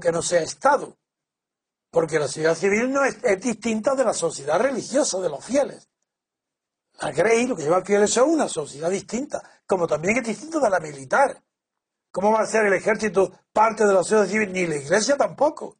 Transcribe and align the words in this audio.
Que 0.00 0.10
no 0.10 0.22
sea 0.22 0.42
Estado, 0.42 0.98
porque 1.90 2.18
la 2.18 2.26
sociedad 2.26 2.56
civil 2.56 2.90
no 2.90 3.04
es, 3.04 3.18
es 3.22 3.40
distinta 3.40 3.94
de 3.94 4.04
la 4.04 4.14
sociedad 4.14 4.58
religiosa, 4.58 5.20
de 5.20 5.28
los 5.28 5.44
fieles. 5.44 5.88
La 7.00 7.12
Grey, 7.12 7.46
lo 7.46 7.56
que 7.56 7.62
lleva 7.62 7.82
fieles, 7.82 8.10
son 8.12 8.30
una 8.30 8.48
sociedad 8.48 8.90
distinta, 8.90 9.42
como 9.66 9.86
también 9.86 10.18
es 10.18 10.26
distinta 10.26 10.60
de 10.60 10.70
la 10.70 10.80
militar. 10.80 11.42
¿Cómo 12.10 12.32
va 12.32 12.40
a 12.40 12.46
ser 12.46 12.66
el 12.66 12.74
ejército 12.74 13.32
parte 13.52 13.86
de 13.86 13.94
la 13.94 14.02
sociedad 14.02 14.26
civil? 14.26 14.52
Ni 14.52 14.66
la 14.66 14.76
iglesia 14.76 15.16
tampoco. 15.16 15.78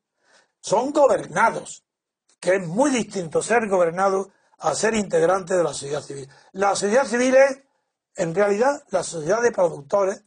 Son 0.61 0.93
gobernados, 0.93 1.85
que 2.39 2.57
es 2.57 2.67
muy 2.67 2.91
distinto 2.91 3.43
ser 3.43 3.69
gobernado 3.69 4.33
a 4.59 4.75
ser 4.75 4.95
integrante 4.95 5.55
de 5.55 5.65
la 5.65 5.73
sociedad 5.73 6.03
civil. 6.03 6.29
La 6.53 6.75
sociedad 6.77 7.07
civil 7.07 7.35
es, 7.35 7.59
en 8.15 8.35
realidad, 8.35 8.83
la 8.91 9.03
sociedad 9.03 9.43
de 9.43 9.53
productores, 9.53 10.25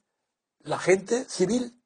la 0.60 0.80
gente 0.80 1.26
civil. 1.30 1.83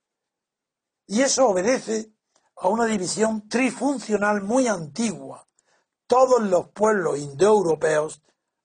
Y 1.08 1.22
eso 1.22 1.48
obedece 1.48 2.12
a 2.58 2.68
una 2.68 2.86
división 2.86 3.48
trifuncional 3.48 4.42
muy 4.42 4.68
antigua. 4.68 5.48
Todos 6.06 6.42
los 6.42 6.70
pueblos 6.70 7.18
indoeuropeos, 7.18 8.22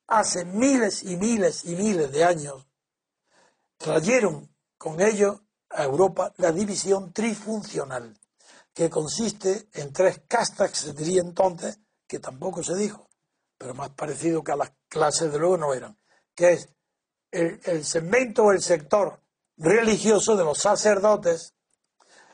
hace 0.09 0.45
miles 0.45 1.05
y 1.05 1.17
miles 1.17 1.65
y 1.65 1.77
miles 1.77 2.11
de 2.11 2.25
años, 2.25 2.67
trajeron 3.77 4.55
con 4.77 5.01
ellos 5.01 5.41
a 5.71 5.85
Europa 5.85 6.33
la 6.37 6.53
división 6.53 7.13
trifuncional, 7.13 8.19
que 8.75 8.91
consiste 8.91 9.69
en 9.75 9.93
tres 9.93 10.23
castas 10.27 10.71
que 10.71 10.77
se 10.77 10.93
diría 10.93 11.23
entonces, 11.23 11.79
que 12.07 12.19
tampoco 12.19 12.63
se 12.63 12.75
dijo, 12.75 13.09
pero 13.57 13.75
más 13.75 13.91
parecido 13.91 14.43
que 14.43 14.53
a 14.53 14.57
las 14.57 14.73
clases 14.89 15.33
de 15.33 15.39
luego 15.39 15.57
no 15.57 15.75
eran, 15.75 15.99
que 16.35 16.53
es 16.53 16.69
el, 17.31 17.61
el 17.65 17.85
segmento 17.85 18.45
o 18.45 18.53
el 18.53 18.61
sector 18.61 19.21
religioso 19.57 20.37
de 20.37 20.45
los 20.45 20.59
sacerdotes, 20.59 21.55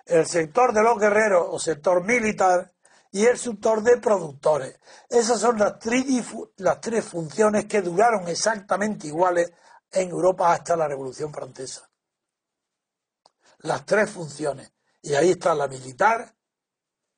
el 0.09 0.27
sector 0.27 0.73
de 0.73 0.83
los 0.83 0.98
guerreros 0.98 1.47
o 1.51 1.59
sector 1.59 2.05
militar 2.05 2.73
y 3.11 3.27
el 3.27 3.39
sector 3.39 3.83
de 3.83 3.98
productores. 3.98 4.78
Esas 5.09 5.41
son 5.41 5.59
las, 5.59 5.75
las 6.56 6.81
tres 6.81 7.05
funciones 7.05 7.67
que 7.67 7.83
duraron 7.83 8.27
exactamente 8.29 9.06
iguales 9.06 9.53
en 9.91 10.11
Europa 10.11 10.53
hasta 10.53 10.77
la 10.77 10.89
Revolución 10.89 11.33
Francesa. 11.33 11.89
Las 13.61 13.84
tres 13.86 14.11
funciones. 14.11 14.73
Y 15.03 15.14
ahí 15.14 15.31
está 15.31 15.55
la 15.55 15.69
militar, 15.69 16.34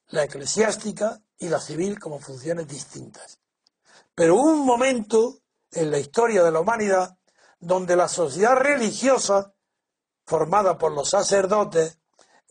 la 0.08 0.24
eclesiástica 0.24 1.20
y 1.38 1.48
la 1.48 1.60
civil 1.60 1.98
como 1.98 2.18
funciones 2.18 2.68
distintas. 2.68 3.40
Pero 4.14 4.34
hubo 4.34 4.52
un 4.52 4.66
momento 4.66 5.38
en 5.70 5.90
la 5.90 5.98
historia 5.98 6.42
de 6.42 6.50
la 6.50 6.60
humanidad 6.60 7.16
donde 7.58 7.96
la 7.96 8.08
sociedad 8.08 8.56
religiosa 8.56 9.54
formada 10.24 10.78
por 10.78 10.92
los 10.92 11.10
sacerdotes, 11.10 11.99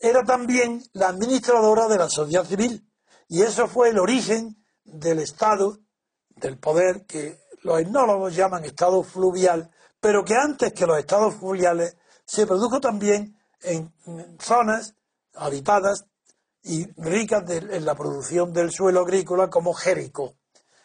era 0.00 0.24
también 0.24 0.82
la 0.94 1.08
administradora 1.08 1.86
de 1.86 1.98
la 1.98 2.08
sociedad 2.08 2.44
civil. 2.44 2.90
Y 3.28 3.42
eso 3.42 3.68
fue 3.68 3.90
el 3.90 3.98
origen 3.98 4.56
del 4.82 5.20
Estado, 5.20 5.78
del 6.36 6.58
poder 6.58 7.04
que 7.06 7.38
los 7.62 7.80
etnólogos 7.80 8.34
llaman 8.34 8.64
Estado 8.64 9.02
fluvial, 9.02 9.70
pero 10.00 10.24
que 10.24 10.34
antes 10.34 10.72
que 10.72 10.86
los 10.86 10.98
estados 10.98 11.34
fluviales 11.34 11.96
se 12.24 12.46
produjo 12.46 12.80
también 12.80 13.38
en 13.60 13.92
zonas 14.40 14.94
habitadas 15.34 16.06
y 16.62 16.90
ricas 17.00 17.48
en 17.48 17.84
la 17.84 17.94
producción 17.94 18.52
del 18.52 18.70
suelo 18.70 19.00
agrícola 19.00 19.50
como 19.50 19.74
Jericó. 19.74 20.34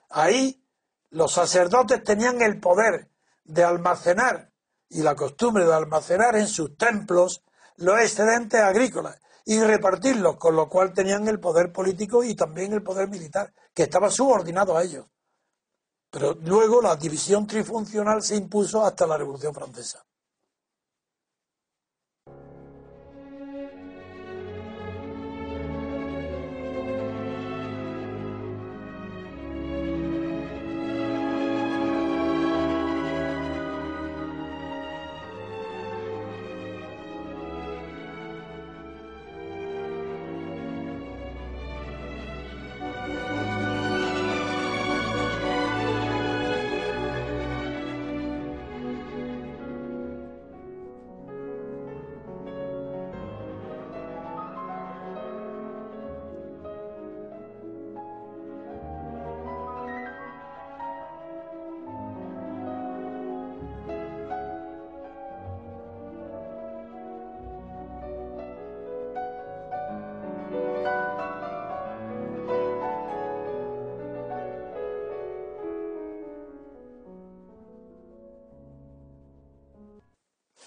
Ahí 0.09 0.62
los 1.09 1.34
sacerdotes 1.34 2.03
tenían 2.03 2.42
el 2.42 2.59
poder 2.59 3.09
de 3.46 3.64
almacenar 3.64 4.52
y 4.90 5.02
la 5.02 5.16
costumbre 5.16 5.66
de 5.66 5.74
almacenar 5.74 6.36
en 6.36 6.47
sus 6.47 6.78
templos 6.78 7.44
los 7.78 8.00
excedentes 8.00 8.62
agrícolas 8.62 9.19
y 9.46 9.59
repartirlos, 9.59 10.38
con 10.38 10.56
lo 10.56 10.68
cual 10.68 10.94
tenían 10.94 11.28
el 11.28 11.40
poder 11.40 11.72
político 11.72 12.24
y 12.24 12.36
también 12.36 12.74
el 12.74 12.81
poder 12.81 13.08
militar, 13.08 13.53
que 13.74 13.84
estaba 13.84 14.09
subordinado 14.09 14.75
a 14.75 14.84
ellos. 14.84 15.06
Pero 16.09 16.34
luego 16.34 16.81
la 16.81 16.96
división 16.96 17.46
trifuncional 17.46 18.24
se 18.24 18.35
impuso 18.35 18.85
hasta 18.85 19.06
la 19.06 19.18
Revolución 19.18 19.53
Francesa. 19.53 20.03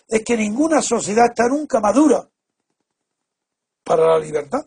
Es 0.08 0.24
que 0.24 0.36
ninguna 0.36 0.80
sociedad 0.80 1.26
está 1.26 1.48
nunca 1.48 1.80
madura 1.80 2.26
para 3.84 4.06
la 4.06 4.18
libertad. 4.18 4.66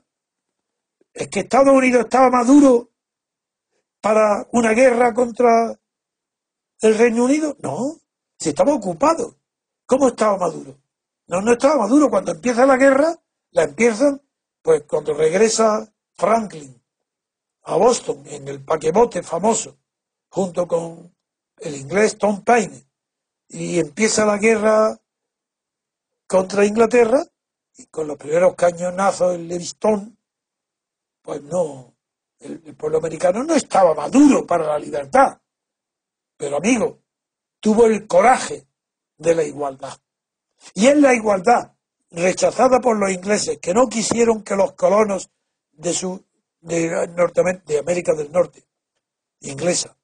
Es 1.13 1.27
que 1.27 1.41
Estados 1.41 1.73
Unidos 1.73 2.05
estaba 2.05 2.29
maduro 2.29 2.89
para 3.99 4.47
una 4.51 4.71
guerra 4.71 5.13
contra 5.13 5.77
el 6.81 6.97
Reino 6.97 7.25
Unido. 7.25 7.57
No, 7.59 7.97
si 8.37 8.49
estaba 8.49 8.73
ocupado. 8.73 9.35
¿Cómo 9.85 10.07
estaba 10.09 10.37
maduro? 10.37 10.77
No, 11.27 11.41
no 11.41 11.53
estaba 11.53 11.77
maduro. 11.77 12.09
Cuando 12.09 12.31
empieza 12.31 12.65
la 12.65 12.77
guerra, 12.77 13.19
la 13.51 13.63
empiezan, 13.63 14.21
pues 14.61 14.83
cuando 14.83 15.13
regresa 15.13 15.91
Franklin 16.13 16.81
a 17.63 17.75
Boston 17.75 18.23
en 18.25 18.47
el 18.47 18.63
paquebote 18.63 19.21
famoso, 19.21 19.77
junto 20.29 20.67
con 20.67 21.13
el 21.57 21.75
inglés 21.75 22.17
Tom 22.17 22.43
Paine, 22.43 22.87
y 23.49 23.79
empieza 23.79 24.25
la 24.25 24.37
guerra 24.37 25.00
contra 26.31 26.65
Inglaterra 26.65 27.25
y 27.75 27.87
con 27.87 28.07
los 28.07 28.15
primeros 28.15 28.55
cañonazos 28.55 29.35
en 29.35 29.49
Levistón, 29.49 30.17
pues 31.21 31.43
no, 31.43 31.93
el, 32.39 32.73
pueblo 32.77 32.99
americano 32.99 33.43
no 33.43 33.53
estaba 33.53 33.93
maduro 33.93 34.47
para 34.47 34.65
la 34.65 34.79
libertad. 34.79 35.41
Pero 36.37 36.55
amigo, 36.55 36.99
tuvo 37.59 37.85
el 37.85 38.07
coraje 38.07 38.65
de 39.17 39.35
la 39.35 39.43
igualdad. 39.43 39.91
Y 40.73 40.87
es 40.87 40.95
la 40.95 41.13
igualdad 41.13 41.73
rechazada 42.11 42.79
por 42.79 42.97
los 42.97 43.11
ingleses 43.11 43.57
que 43.57 43.73
no 43.73 43.89
quisieron 43.89 44.41
que 44.41 44.55
los 44.55 44.71
colonos 44.71 45.29
de 45.73 45.91
su 45.91 46.23
de, 46.61 47.09
de 47.65 47.77
América 47.77 48.13
del 48.13 48.31
Norte, 48.31 48.63
inglesa, 49.41 49.97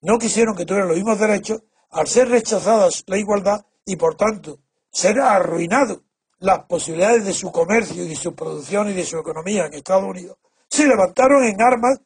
no 0.00 0.16
quisieron 0.16 0.54
que 0.54 0.64
tuvieran 0.64 0.90
los 0.90 0.96
mismos 0.96 1.18
derechos, 1.18 1.60
al 1.90 2.06
ser 2.06 2.28
rechazada 2.28 2.88
la 3.06 3.18
igualdad 3.18 3.66
y 3.84 3.96
por 3.96 4.14
tanto 4.14 4.60
ser 4.92 5.20
arruinado 5.20 6.02
las 6.38 6.64
posibilidades 6.66 7.24
de 7.24 7.32
su 7.32 7.50
comercio 7.50 8.04
y 8.04 8.08
de 8.08 8.16
su 8.16 8.34
producción 8.34 8.90
y 8.90 8.92
de 8.92 9.06
su 9.06 9.18
economía 9.18 9.66
en 9.66 9.74
Estados 9.74 10.04
Unidos, 10.04 10.38
se 10.68 10.86
levantaron 10.86 11.44
en 11.44 11.60
armas 11.62 12.00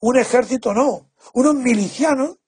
un 0.00 0.16
ejército 0.16 0.72
no, 0.72 1.10
unos 1.34 1.54
milicianos 1.54 2.38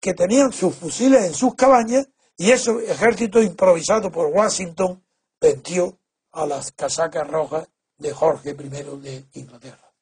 que 0.00 0.14
tenían 0.14 0.52
sus 0.52 0.74
fusiles 0.74 1.24
en 1.24 1.34
sus 1.34 1.54
cabañas 1.54 2.08
y 2.36 2.50
ese 2.50 2.72
ejército 2.90 3.40
improvisado 3.42 4.10
por 4.10 4.26
Washington 4.26 5.04
venció 5.40 5.98
a 6.32 6.46
las 6.46 6.72
casacas 6.72 7.28
rojas 7.28 7.68
de 7.98 8.12
Jorge 8.12 8.50
I 8.50 8.54
de 8.54 9.24
Inglaterra. 9.34 9.92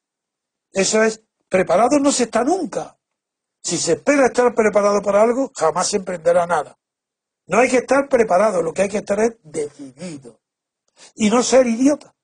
Eso 0.71 1.03
es, 1.03 1.21
preparado 1.47 1.99
no 1.99 2.11
se 2.11 2.23
está 2.23 2.43
nunca. 2.43 2.97
Si 3.61 3.77
se 3.77 3.93
espera 3.93 4.27
estar 4.27 4.53
preparado 4.55 5.01
para 5.01 5.21
algo, 5.21 5.51
jamás 5.53 5.87
se 5.87 5.97
emprenderá 5.97 6.47
nada. 6.47 6.78
No 7.49 7.57
hay 7.57 7.67
que 7.67 7.77
estar 7.77 8.07
preparado, 8.07 8.61
lo 8.61 8.73
que 8.73 8.83
hay 8.83 8.89
que 8.89 8.99
estar 8.99 9.19
es 9.19 9.35
decidido. 9.43 10.39
Y 11.15 11.31
no 11.31 11.41
ser 11.41 11.65
idiota. 11.65 12.15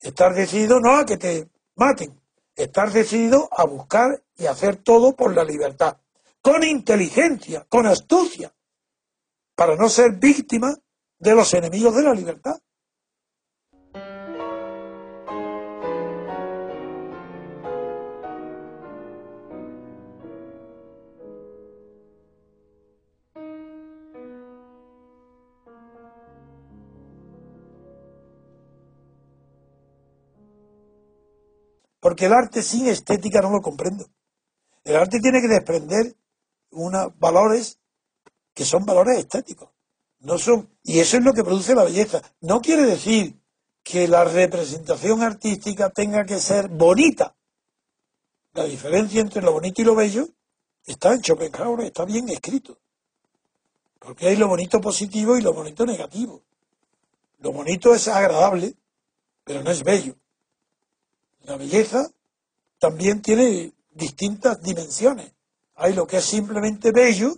Estar 0.00 0.32
decidido 0.32 0.78
no 0.78 0.94
a 0.94 1.04
que 1.04 1.16
te 1.16 1.48
maten, 1.74 2.20
estar 2.54 2.92
decidido 2.92 3.48
a 3.50 3.64
buscar 3.64 4.22
y 4.36 4.46
hacer 4.46 4.76
todo 4.76 5.16
por 5.16 5.34
la 5.34 5.42
libertad, 5.42 5.96
con 6.40 6.62
inteligencia, 6.62 7.66
con 7.68 7.86
astucia, 7.86 8.54
para 9.56 9.74
no 9.74 9.88
ser 9.88 10.12
víctima 10.12 10.78
de 11.18 11.34
los 11.34 11.52
enemigos 11.54 11.96
de 11.96 12.02
la 12.04 12.14
libertad. 12.14 12.60
Porque 32.18 32.26
el 32.26 32.32
arte 32.32 32.64
sin 32.64 32.88
estética 32.88 33.40
no 33.40 33.48
lo 33.48 33.62
comprendo. 33.62 34.04
El 34.82 34.96
arte 34.96 35.20
tiene 35.20 35.40
que 35.40 35.46
desprender 35.46 36.16
unos 36.72 37.16
valores 37.16 37.78
que 38.52 38.64
son 38.64 38.84
valores 38.84 39.20
estéticos. 39.20 39.68
No 40.18 40.36
son, 40.36 40.68
y 40.82 40.98
eso 40.98 41.16
es 41.16 41.22
lo 41.22 41.32
que 41.32 41.44
produce 41.44 41.76
la 41.76 41.84
belleza. 41.84 42.20
No 42.40 42.60
quiere 42.60 42.86
decir 42.86 43.40
que 43.84 44.08
la 44.08 44.24
representación 44.24 45.22
artística 45.22 45.90
tenga 45.90 46.24
que 46.24 46.40
ser 46.40 46.66
bonita. 46.66 47.36
La 48.52 48.64
diferencia 48.64 49.20
entre 49.20 49.40
lo 49.40 49.52
bonito 49.52 49.80
y 49.80 49.84
lo 49.84 49.94
bello 49.94 50.28
está 50.86 51.14
en 51.14 51.22
Schopenhauer, 51.22 51.86
está 51.86 52.04
bien 52.04 52.28
escrito. 52.30 52.80
Porque 54.00 54.26
hay 54.26 54.34
lo 54.34 54.48
bonito 54.48 54.80
positivo 54.80 55.38
y 55.38 55.42
lo 55.42 55.52
bonito 55.52 55.86
negativo. 55.86 56.42
Lo 57.38 57.52
bonito 57.52 57.94
es 57.94 58.08
agradable, 58.08 58.74
pero 59.44 59.62
no 59.62 59.70
es 59.70 59.84
bello. 59.84 60.16
La 61.48 61.56
belleza 61.56 62.06
también 62.78 63.22
tiene 63.22 63.72
distintas 63.92 64.60
dimensiones. 64.60 65.32
Hay 65.76 65.94
lo 65.94 66.06
que 66.06 66.18
es 66.18 66.24
simplemente 66.24 66.92
bello 66.92 67.36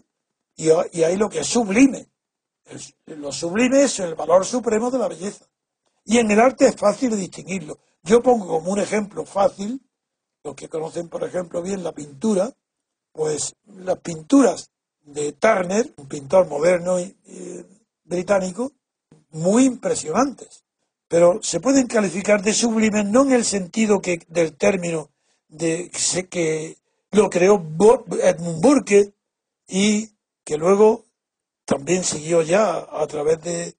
y, 0.56 0.68
hay 0.70 1.16
lo 1.16 1.28
que 1.28 1.38
es 1.40 1.46
sublime. 1.46 2.08
lo 3.06 3.30
sublime 3.30 3.84
es 3.84 4.00
el 4.00 4.16
valor 4.16 4.44
supremo 4.44 4.90
de 4.90 4.98
la 4.98 5.06
belleza. 5.06 5.46
Y 6.04 6.18
en 6.18 6.28
el 6.28 6.40
arte 6.40 6.66
es 6.66 6.74
fácil 6.74 7.16
distinguirlo. 7.16 7.78
Yo 8.02 8.20
pongo 8.20 8.48
como 8.48 8.72
un 8.72 8.80
ejemplo 8.80 9.24
fácil, 9.24 9.80
los 10.42 10.56
que 10.56 10.68
conocen, 10.68 11.08
por 11.08 11.22
ejemplo, 11.22 11.62
bien 11.62 11.84
la 11.84 11.92
pintura, 11.92 12.52
pues 13.12 13.54
las 13.76 13.98
pinturas 14.00 14.72
de 15.02 15.34
Turner, 15.34 15.94
un 15.98 16.08
pintor 16.08 16.48
moderno 16.48 16.98
y, 16.98 17.16
británico, 18.02 18.72
muy 19.30 19.66
impresionantes 19.66 20.64
pero 21.10 21.42
se 21.42 21.58
pueden 21.58 21.88
calificar 21.88 22.40
de 22.40 22.54
sublimes 22.54 23.04
no 23.04 23.22
en 23.22 23.32
el 23.32 23.44
sentido 23.44 24.00
que 24.00 24.24
del 24.28 24.56
término 24.56 25.10
de 25.48 25.90
que 26.30 26.76
lo 27.10 27.28
creó 27.28 27.56
Edmund 27.56 28.62
Burke 28.62 29.12
y 29.66 30.10
que 30.44 30.56
luego 30.56 31.06
también 31.64 32.04
siguió 32.04 32.42
ya 32.42 32.86
a 32.88 33.04
través 33.08 33.42
de, 33.42 33.74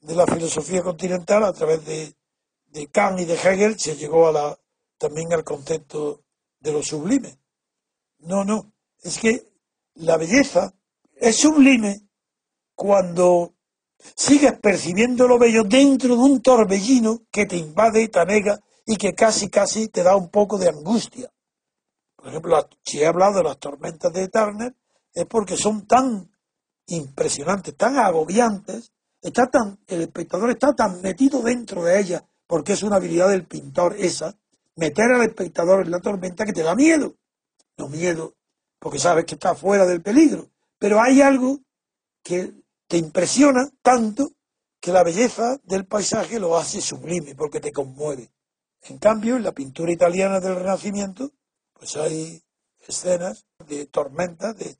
la 0.00 0.26
filosofía 0.26 0.82
continental, 0.82 1.44
a 1.44 1.52
través 1.52 1.84
de, 1.84 2.14
de, 2.68 2.86
Kant 2.86 3.20
y 3.20 3.26
de 3.26 3.34
Hegel, 3.34 3.78
se 3.78 3.94
llegó 3.94 4.26
a 4.26 4.32
la, 4.32 4.58
también 4.96 5.34
al 5.34 5.44
concepto 5.44 6.22
de 6.60 6.72
lo 6.72 6.82
sublime. 6.82 7.38
No, 8.20 8.44
no, 8.44 8.72
es 9.02 9.18
que 9.18 9.46
la 9.96 10.16
belleza 10.16 10.72
es 11.16 11.36
sublime 11.36 12.00
cuando 12.74 13.55
sigues 14.14 14.58
percibiendo 14.60 15.26
lo 15.26 15.38
bello 15.38 15.64
dentro 15.64 16.16
de 16.16 16.22
un 16.22 16.42
torbellino 16.42 17.22
que 17.30 17.46
te 17.46 17.56
invade 17.56 18.02
y 18.02 18.08
te 18.08 18.20
anega 18.20 18.60
y 18.84 18.96
que 18.96 19.14
casi 19.14 19.48
casi 19.48 19.88
te 19.88 20.02
da 20.02 20.16
un 20.16 20.28
poco 20.30 20.58
de 20.58 20.68
angustia. 20.68 21.30
Por 22.14 22.28
ejemplo, 22.28 22.68
si 22.82 23.00
he 23.00 23.06
hablado 23.06 23.38
de 23.38 23.44
las 23.44 23.58
tormentas 23.58 24.12
de 24.12 24.28
Turner, 24.28 24.74
es 25.12 25.26
porque 25.26 25.56
son 25.56 25.86
tan 25.86 26.30
impresionantes, 26.86 27.76
tan 27.76 27.98
agobiantes, 27.98 28.92
está 29.20 29.46
tan, 29.46 29.78
el 29.86 30.02
espectador 30.02 30.50
está 30.50 30.74
tan 30.74 31.00
metido 31.02 31.42
dentro 31.42 31.84
de 31.84 32.00
ellas, 32.00 32.22
porque 32.46 32.74
es 32.74 32.82
una 32.82 32.96
habilidad 32.96 33.28
del 33.28 33.44
pintor 33.44 33.96
esa, 33.98 34.36
meter 34.76 35.10
al 35.10 35.22
espectador 35.22 35.84
en 35.84 35.90
la 35.90 36.00
tormenta 36.00 36.44
que 36.44 36.52
te 36.52 36.62
da 36.62 36.74
miedo. 36.74 37.16
No 37.76 37.88
miedo, 37.88 38.34
porque 38.78 38.98
sabes 38.98 39.24
que 39.24 39.34
está 39.34 39.54
fuera 39.54 39.84
del 39.84 40.02
peligro. 40.02 40.48
Pero 40.78 41.00
hay 41.00 41.22
algo 41.22 41.60
que 42.22 42.52
te 42.88 42.96
impresiona 42.98 43.68
tanto 43.82 44.32
que 44.80 44.92
la 44.92 45.02
belleza 45.02 45.58
del 45.64 45.86
paisaje 45.86 46.38
lo 46.38 46.56
hace 46.56 46.80
sublime 46.80 47.34
porque 47.34 47.60
te 47.60 47.72
conmueve. 47.72 48.30
En 48.82 48.98
cambio, 48.98 49.36
en 49.36 49.42
la 49.42 49.52
pintura 49.52 49.90
italiana 49.90 50.38
del 50.38 50.54
Renacimiento, 50.54 51.32
pues 51.72 51.96
hay 51.96 52.42
escenas 52.86 53.46
de 53.66 53.86
tormentas, 53.86 54.56
de, 54.56 54.76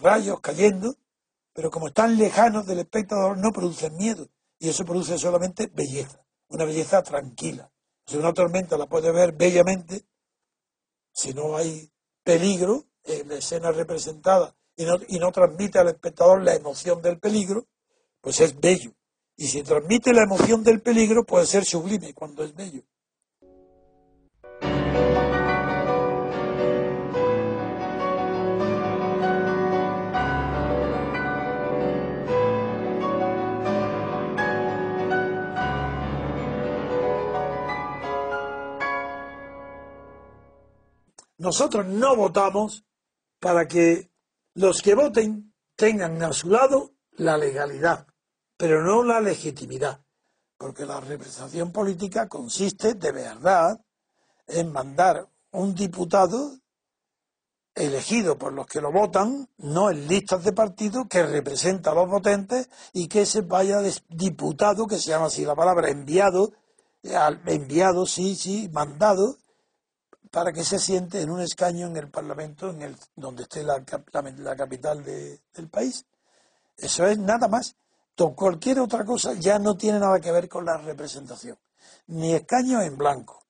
rayos 0.00 0.40
cayendo, 0.40 0.96
pero 1.52 1.70
como 1.70 1.88
están 1.88 2.16
lejanos 2.16 2.66
del 2.66 2.78
espectador 2.78 3.36
no 3.36 3.52
producen 3.52 3.94
miedo 3.96 4.30
y 4.58 4.70
eso 4.70 4.86
produce 4.86 5.18
solamente 5.18 5.66
belleza, 5.66 6.24
una 6.48 6.64
belleza 6.64 7.02
tranquila. 7.02 7.70
Si 8.06 8.16
una 8.16 8.32
tormenta 8.32 8.78
la 8.78 8.86
puede 8.86 9.12
ver 9.12 9.32
bellamente, 9.32 10.06
si 11.12 11.34
no 11.34 11.56
hay 11.56 11.92
peligro 12.22 12.86
en 13.04 13.28
la 13.28 13.34
escena 13.34 13.72
representada 13.72 14.56
y 14.76 14.84
no, 14.84 14.96
y 15.08 15.18
no 15.18 15.30
transmite 15.32 15.78
al 15.78 15.88
espectador 15.88 16.42
la 16.42 16.54
emoción 16.54 17.00
del 17.00 17.18
peligro, 17.18 17.66
pues 18.20 18.40
es 18.40 18.58
bello. 18.58 18.92
Y 19.36 19.46
si 19.46 19.62
transmite 19.62 20.12
la 20.12 20.22
emoción 20.22 20.62
del 20.62 20.80
peligro, 20.80 21.24
puede 21.24 21.46
ser 21.46 21.64
sublime 21.64 22.14
cuando 22.14 22.44
es 22.44 22.54
bello. 22.54 22.82
Nosotros 41.36 41.84
no 41.86 42.16
votamos 42.16 42.86
para 43.38 43.68
que 43.68 44.13
los 44.54 44.82
que 44.82 44.94
voten 44.94 45.52
tengan 45.76 46.22
a 46.22 46.32
su 46.32 46.48
lado 46.48 46.92
la 47.12 47.36
legalidad, 47.36 48.06
pero 48.56 48.82
no 48.82 49.02
la 49.02 49.20
legitimidad, 49.20 50.04
porque 50.56 50.86
la 50.86 51.00
representación 51.00 51.72
política 51.72 52.28
consiste 52.28 52.94
de 52.94 53.12
verdad 53.12 53.80
en 54.46 54.72
mandar 54.72 55.28
un 55.50 55.74
diputado 55.74 56.58
elegido 57.74 58.38
por 58.38 58.52
los 58.52 58.66
que 58.66 58.80
lo 58.80 58.92
votan, 58.92 59.48
no 59.58 59.90
en 59.90 60.06
listas 60.06 60.44
de 60.44 60.52
partido, 60.52 61.08
que 61.08 61.24
representa 61.24 61.90
a 61.90 61.94
los 61.94 62.08
votentes 62.08 62.68
y 62.92 63.08
que 63.08 63.26
se 63.26 63.40
vaya 63.40 63.80
diputado, 64.08 64.86
que 64.86 64.98
se 64.98 65.10
llama 65.10 65.26
así 65.26 65.44
la 65.44 65.56
palabra, 65.56 65.90
enviado, 65.90 66.52
enviado, 67.46 68.06
sí, 68.06 68.36
sí, 68.36 68.70
mandado, 68.72 69.38
para 70.34 70.52
que 70.52 70.64
se 70.64 70.80
siente 70.80 71.22
en 71.22 71.30
un 71.30 71.40
escaño 71.40 71.86
en 71.86 71.96
el 71.96 72.10
Parlamento, 72.10 72.70
en 72.70 72.82
el, 72.82 72.96
donde 73.14 73.44
esté 73.44 73.62
la, 73.62 73.84
la, 74.38 74.56
capital 74.56 75.04
del 75.04 75.68
país. 75.70 76.04
Eso 76.76 77.06
es 77.06 77.18
nada 77.18 77.46
más. 77.46 77.76
Cualquier 78.34 78.80
otra 78.80 79.04
cosa 79.04 79.34
ya 79.34 79.60
no 79.60 79.76
tiene 79.76 80.00
nada 80.00 80.18
que 80.18 80.32
ver 80.32 80.48
con 80.48 80.64
la 80.64 80.76
representación. 80.76 81.56
Ni 82.08 82.34
escaños 82.34 82.82
en 82.82 82.98
blanco, 82.98 83.44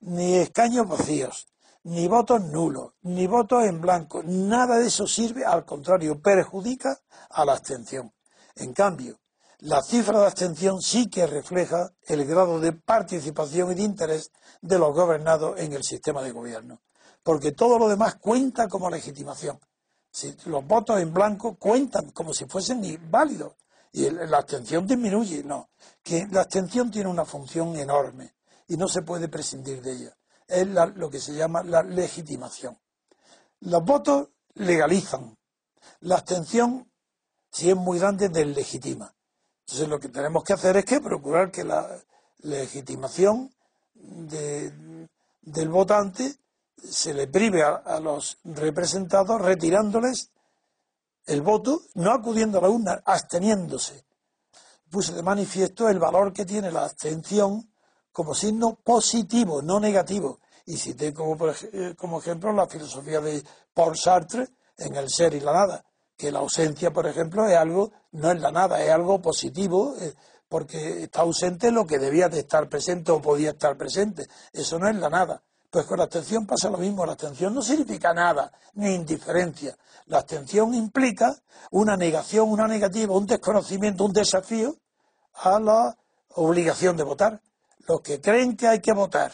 ni 0.00 0.34
escaños 0.34 0.88
vacíos, 0.88 1.46
ni 1.84 2.08
votos 2.08 2.40
nulos, 2.40 2.94
ni 3.02 3.28
votos 3.28 3.62
en 3.62 3.80
blanco. 3.80 4.24
Nada 4.24 4.78
de 4.78 4.88
eso 4.88 5.06
sirve, 5.06 5.44
al 5.44 5.64
contrario, 5.64 6.20
perjudica 6.20 6.98
a 7.30 7.44
la 7.44 7.52
abstención. 7.52 8.12
En 8.56 8.72
cambio, 8.72 9.20
la 9.60 9.82
cifra 9.82 10.20
de 10.20 10.26
abstención 10.26 10.82
sí 10.82 11.08
que 11.08 11.26
refleja 11.26 11.90
el 12.06 12.26
grado 12.26 12.60
de 12.60 12.72
participación 12.72 13.72
y 13.72 13.74
de 13.76 13.82
interés 13.82 14.30
de 14.60 14.78
los 14.78 14.94
gobernados 14.94 15.58
en 15.58 15.72
el 15.72 15.82
sistema 15.82 16.22
de 16.22 16.32
gobierno, 16.32 16.82
porque 17.22 17.52
todo 17.52 17.78
lo 17.78 17.88
demás 17.88 18.16
cuenta 18.16 18.68
como 18.68 18.90
legitimación. 18.90 19.58
Los 20.46 20.66
votos 20.66 21.00
en 21.00 21.12
blanco 21.12 21.56
cuentan 21.56 22.10
como 22.10 22.32
si 22.32 22.46
fuesen 22.46 23.10
válidos 23.10 23.54
y 23.92 24.10
la 24.10 24.38
abstención 24.38 24.86
disminuye, 24.86 25.42
no. 25.42 25.70
Que 26.02 26.26
la 26.30 26.42
abstención 26.42 26.90
tiene 26.90 27.08
una 27.08 27.24
función 27.24 27.76
enorme 27.76 28.34
y 28.68 28.76
no 28.76 28.88
se 28.88 29.02
puede 29.02 29.28
prescindir 29.28 29.80
de 29.80 29.92
ella. 29.92 30.16
Es 30.46 30.66
lo 30.66 31.10
que 31.10 31.18
se 31.18 31.32
llama 31.34 31.62
la 31.62 31.82
legitimación. 31.82 32.78
Los 33.60 33.82
votos 33.84 34.28
legalizan. 34.54 35.36
La 36.00 36.16
abstención, 36.16 36.90
si 37.50 37.70
es 37.70 37.76
muy 37.76 37.98
grande, 37.98 38.28
deslegitima. 38.28 39.15
Entonces 39.66 39.88
lo 39.88 39.98
que 39.98 40.08
tenemos 40.08 40.44
que 40.44 40.52
hacer 40.52 40.76
es 40.76 40.84
que 40.84 41.00
procurar 41.00 41.50
que 41.50 41.64
la 41.64 41.88
legitimación 42.42 43.52
del 43.94 45.68
votante 45.68 46.36
se 46.76 47.12
le 47.12 47.26
prive 47.26 47.64
a, 47.64 47.98
los 47.98 48.38
representados 48.44 49.40
retirándoles 49.42 50.30
el 51.24 51.42
voto, 51.42 51.82
no 51.94 52.12
acudiendo 52.12 52.58
a 52.58 52.62
la 52.62 52.68
urna, 52.68 53.02
absteniéndose. 53.04 54.04
Puse 54.88 55.12
de 55.12 55.22
manifiesto 55.24 55.88
el 55.88 55.98
valor 55.98 56.32
que 56.32 56.44
tiene 56.44 56.70
la 56.70 56.84
abstención 56.84 57.68
como 58.12 58.34
signo 58.34 58.76
positivo, 58.76 59.62
no 59.62 59.80
negativo. 59.80 60.38
Y 60.66 60.76
cité 60.76 61.12
como, 61.12 61.36
eh, 61.48 61.94
como 61.96 62.20
ejemplo 62.20 62.52
la 62.52 62.68
filosofía 62.68 63.20
de 63.20 63.42
Paul 63.74 63.96
Sartre 63.96 64.48
en 64.78 64.94
El 64.94 65.10
ser 65.10 65.34
y 65.34 65.40
la 65.40 65.52
nada, 65.52 65.84
que 66.16 66.32
la 66.32 66.40
ausencia, 66.40 66.92
por 66.92 67.06
ejemplo, 67.06 67.46
es 67.46 67.56
algo, 67.56 67.92
no 68.12 68.30
es 68.30 68.40
la 68.40 68.50
nada, 68.50 68.82
es 68.82 68.90
algo 68.90 69.20
positivo, 69.20 69.94
eh, 70.00 70.14
porque 70.48 71.04
está 71.04 71.22
ausente 71.22 71.70
lo 71.70 71.86
que 71.86 71.98
debía 71.98 72.28
de 72.28 72.40
estar 72.40 72.68
presente 72.68 73.12
o 73.12 73.20
podía 73.20 73.50
estar 73.50 73.76
presente. 73.76 74.26
Eso 74.52 74.78
no 74.78 74.88
es 74.88 74.96
la 74.96 75.10
nada. 75.10 75.42
Pues 75.70 75.84
con 75.86 75.98
la 75.98 76.04
abstención 76.04 76.46
pasa 76.46 76.70
lo 76.70 76.78
mismo. 76.78 77.04
La 77.04 77.12
abstención 77.12 77.54
no 77.54 77.60
significa 77.60 78.14
nada, 78.14 78.52
ni 78.74 78.94
indiferencia. 78.94 79.76
La 80.06 80.18
abstención 80.18 80.72
implica 80.72 81.36
una 81.72 81.96
negación, 81.96 82.48
una 82.48 82.68
negativa, 82.68 83.14
un 83.14 83.26
desconocimiento, 83.26 84.04
un 84.04 84.12
desafío 84.12 84.76
a 85.34 85.58
la 85.58 85.98
obligación 86.34 86.96
de 86.96 87.02
votar. 87.02 87.42
Los 87.88 88.00
que 88.00 88.20
creen 88.20 88.56
que 88.56 88.68
hay 88.68 88.80
que 88.80 88.92
votar 88.92 89.32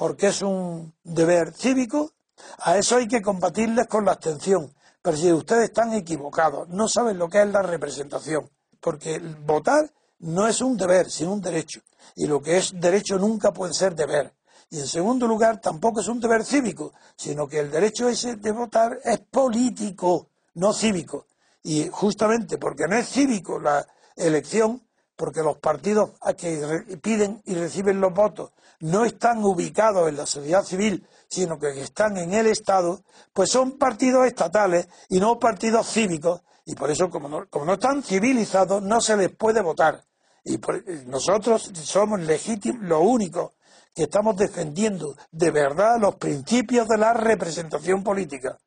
porque 0.00 0.28
es 0.28 0.40
un 0.40 0.94
deber 1.04 1.52
cívico, 1.52 2.12
a 2.60 2.78
eso 2.78 2.96
hay 2.96 3.06
que 3.06 3.20
combatirles 3.20 3.86
con 3.86 4.06
la 4.06 4.12
abstención. 4.12 4.72
Pero 5.02 5.16
si 5.16 5.32
ustedes 5.32 5.64
están 5.64 5.94
equivocados, 5.94 6.68
no 6.68 6.88
saben 6.88 7.18
lo 7.18 7.28
que 7.28 7.40
es 7.40 7.48
la 7.48 7.62
representación, 7.62 8.50
porque 8.80 9.18
votar 9.18 9.90
no 10.18 10.46
es 10.46 10.60
un 10.60 10.76
deber, 10.76 11.10
sino 11.10 11.32
un 11.32 11.40
derecho. 11.40 11.80
Y 12.16 12.26
lo 12.26 12.42
que 12.42 12.58
es 12.58 12.78
derecho 12.78 13.18
nunca 13.18 13.52
puede 13.52 13.72
ser 13.72 13.94
deber. 13.94 14.34
Y 14.68 14.78
en 14.78 14.86
segundo 14.86 15.26
lugar, 15.26 15.60
tampoco 15.60 16.00
es 16.00 16.08
un 16.08 16.20
deber 16.20 16.44
cívico, 16.44 16.92
sino 17.16 17.48
que 17.48 17.58
el 17.58 17.70
derecho 17.70 18.08
ese 18.08 18.36
de 18.36 18.52
votar 18.52 19.00
es 19.02 19.18
político, 19.20 20.28
no 20.54 20.72
cívico. 20.72 21.26
Y 21.62 21.88
justamente 21.88 22.58
porque 22.58 22.86
no 22.86 22.96
es 22.96 23.08
cívico 23.08 23.58
la 23.58 23.84
elección, 24.16 24.82
porque 25.20 25.42
los 25.42 25.58
partidos 25.58 26.12
que 26.38 26.96
piden 27.02 27.42
y 27.44 27.54
reciben 27.54 28.00
los 28.00 28.14
votos 28.14 28.52
no 28.78 29.04
están 29.04 29.44
ubicados 29.44 30.08
en 30.08 30.16
la 30.16 30.24
sociedad 30.24 30.62
civil, 30.64 31.06
sino 31.28 31.58
que 31.58 31.78
están 31.78 32.16
en 32.16 32.32
el 32.32 32.46
Estado, 32.46 33.02
pues 33.34 33.50
son 33.50 33.72
partidos 33.76 34.26
estatales 34.26 34.88
y 35.10 35.20
no 35.20 35.38
partidos 35.38 35.92
cívicos. 35.92 36.40
Y 36.64 36.74
por 36.74 36.90
eso, 36.90 37.10
como 37.10 37.28
no, 37.28 37.74
están 37.74 38.02
civilizados, 38.02 38.82
no 38.82 38.98
se 39.02 39.14
les 39.18 39.28
puede 39.36 39.60
votar. 39.60 40.02
Y 40.42 40.58
nosotros 41.04 41.70
somos 41.74 42.20
legítimos, 42.20 42.80
lo 42.80 43.00
único 43.00 43.52
que 43.94 44.04
estamos 44.04 44.38
defendiendo 44.38 45.14
de 45.30 45.50
verdad 45.50 46.00
los 46.00 46.14
principios 46.14 46.88
de 46.88 46.96
la 46.96 47.12
representación 47.12 48.02
política. 48.02 48.58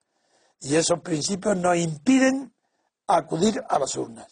Y 0.59 0.75
esos 0.75 0.99
principios 0.99 1.57
nos 1.57 1.77
impiden 1.77 2.53
acudir 3.07 3.59
a 3.67 3.79
las 3.79 3.95
urnas. 3.95 4.27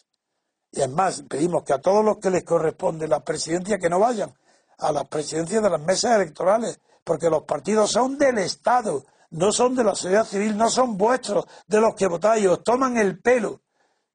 Y 0.72 0.80
además, 0.80 1.22
pedimos 1.28 1.62
que 1.64 1.74
a 1.74 1.80
todos 1.80 2.04
los 2.04 2.18
que 2.18 2.30
les 2.30 2.44
corresponde 2.44 3.06
la 3.06 3.20
presidencia 3.20 3.78
que 3.78 3.90
no 3.90 4.00
vayan 4.00 4.32
a 4.78 4.90
las 4.90 5.06
presidencias 5.06 5.62
de 5.62 5.70
las 5.70 5.80
mesas 5.80 6.16
electorales, 6.16 6.80
porque 7.04 7.30
los 7.30 7.44
partidos 7.44 7.90
son 7.90 8.18
del 8.18 8.38
Estado, 8.38 9.04
no 9.30 9.52
son 9.52 9.74
de 9.74 9.84
la 9.84 9.94
sociedad 9.94 10.24
civil, 10.24 10.56
no 10.56 10.70
son 10.70 10.96
vuestros, 10.96 11.46
de 11.66 11.80
los 11.80 11.94
que 11.94 12.06
votáis, 12.06 12.46
os 12.46 12.64
toman 12.64 12.96
el 12.96 13.18
pelo. 13.20 13.60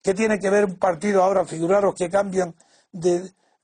¿Qué 0.02 0.14
tiene 0.14 0.40
que 0.40 0.50
ver 0.50 0.66
un 0.66 0.78
partido 0.78 1.24
ahora? 1.24 1.46
Figuraros 1.46 1.96
que 1.96 2.10
cambian 2.10 2.56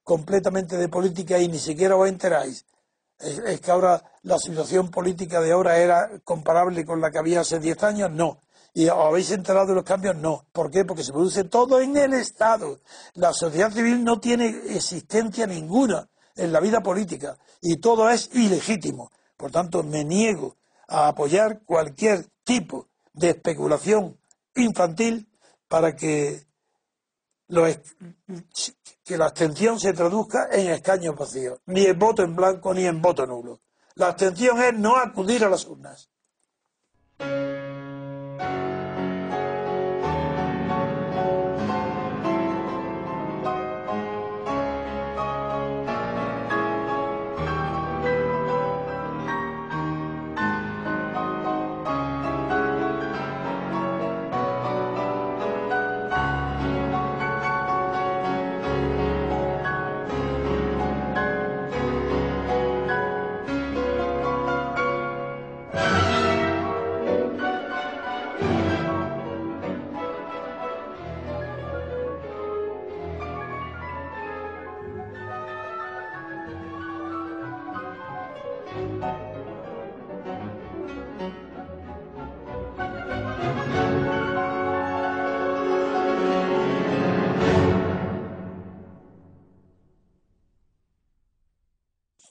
completamente 0.04 0.78
de 0.78 0.90
política 0.90 1.40
y 1.40 1.48
ni 1.48 1.60
siquiera 1.60 1.96
os 1.96 2.08
enteráis. 2.08 2.66
Es, 3.20 3.62
que 3.62 3.72
ahora 3.72 4.04
la 4.24 4.38
situación 4.38 4.92
política 4.92 5.40
de 5.40 5.54
ahora 5.54 5.78
era 5.78 6.10
comparable 6.24 6.86
con 6.86 7.00
la 7.00 7.12
que 7.12 7.20
había 7.20 7.42
hace 7.42 7.60
10 7.60 7.84
años, 7.84 8.12
no. 8.12 8.40
¿Y 8.74 8.88
habéis 8.88 9.32
enterado 9.32 9.68
de 9.68 9.76
los 9.76 9.84
cambios? 9.84 10.16
No. 10.16 10.46
¿Por 10.52 10.72
qué? 10.72 10.84
Porque 10.84 11.04
se 11.04 11.12
produce 11.12 11.44
todo 11.44 11.80
en 11.80 11.96
el 11.96 12.14
Estado. 12.14 12.80
La 13.14 13.32
sociedad 13.32 13.72
civil 13.72 14.04
no 14.04 14.20
tiene 14.20 14.48
existencia 14.76 15.46
ninguna 15.46 16.10
en 16.36 16.52
la 16.52 16.60
vida 16.60 16.82
política 16.82 17.38
y 17.62 17.78
todo 17.78 18.10
es 18.10 18.30
ilegítimo. 18.34 19.12
Por 19.38 19.52
tanto, 19.52 19.84
me 19.84 20.04
niego 20.04 20.58
a 20.88 21.10
apoyar 21.10 21.62
cualquier 21.64 22.26
tipo 22.44 22.88
de 23.14 23.30
especulación 23.32 24.18
infantil 24.56 25.30
para 25.68 25.96
que 25.96 26.46
que 29.04 29.18
la 29.18 29.26
abstención 29.26 29.80
se 29.80 29.94
traduzca 29.94 30.48
en 30.52 30.72
escaños 30.72 31.16
vacíos, 31.16 31.60
ni 31.68 31.86
en 31.86 32.00
voto 32.00 32.24
en 32.24 32.36
blanco 32.36 32.74
ni 32.74 32.86
en 32.86 33.02
voto 33.02 33.28
nulo. 33.28 33.60
La 33.96 34.08
abstención 34.08 34.62
es 34.62 34.74
no 34.74 34.98
acudir 34.98 35.44
a 35.44 35.50
las 35.50 35.66
urnas. 35.66 36.10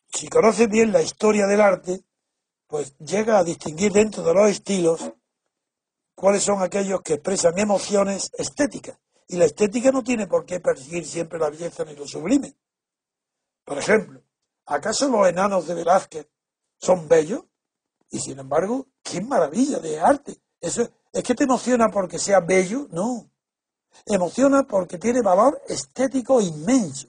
Si 0.09 0.29
conoce 0.29 0.67
bien 0.67 0.93
la 0.93 1.03
historia 1.03 1.47
del 1.47 1.61
arte, 1.61 2.05
pues 2.67 2.97
llega 2.99 3.39
a 3.39 3.45
distinguir 3.45 3.93
dentro 3.93 4.23
de 4.23 4.35
los 4.35 4.51
estilos 4.51 5.13
cuáles 6.15 6.43
son 6.43 6.63
aquellos 6.63 7.03
que 7.03 7.15
expresan 7.15 7.59
emociones 7.59 8.31
estéticas. 8.39 8.99
Y 9.29 9.37
la 9.37 9.45
estética 9.45 9.91
no 9.91 10.03
tiene 10.03 10.27
por 10.27 10.45
qué 10.45 10.61
perseguir 10.61 11.07
siempre 11.07 11.39
la 11.39 11.51
belleza 11.51 11.85
ni 11.85 11.95
lo 11.95 12.07
sublime. 12.07 12.55
Por 13.65 13.79
ejemplo, 13.79 14.23
¿acaso 14.67 15.09
los 15.09 15.29
enanos 15.29 15.67
de 15.67 15.75
Velázquez 15.75 16.29
son 16.79 17.09
bellos? 17.09 17.45
Y 18.11 18.19
sin 18.21 18.39
embargo, 18.39 18.89
qué 19.03 19.21
maravilla 19.21 19.79
de 19.79 20.01
arte. 20.01 20.41
Eso 20.61 20.89
es 21.13 21.23
que 21.23 21.35
te 21.35 21.45
emociona 21.45 21.91
porque 21.91 22.19
sea 22.19 22.41
bello, 22.41 22.89
no. 22.91 23.31
Emociona 24.07 24.65
porque 24.65 24.99
tiene 24.99 25.23
valor 25.23 25.61
estético 25.69 26.41
inmenso. 26.41 27.09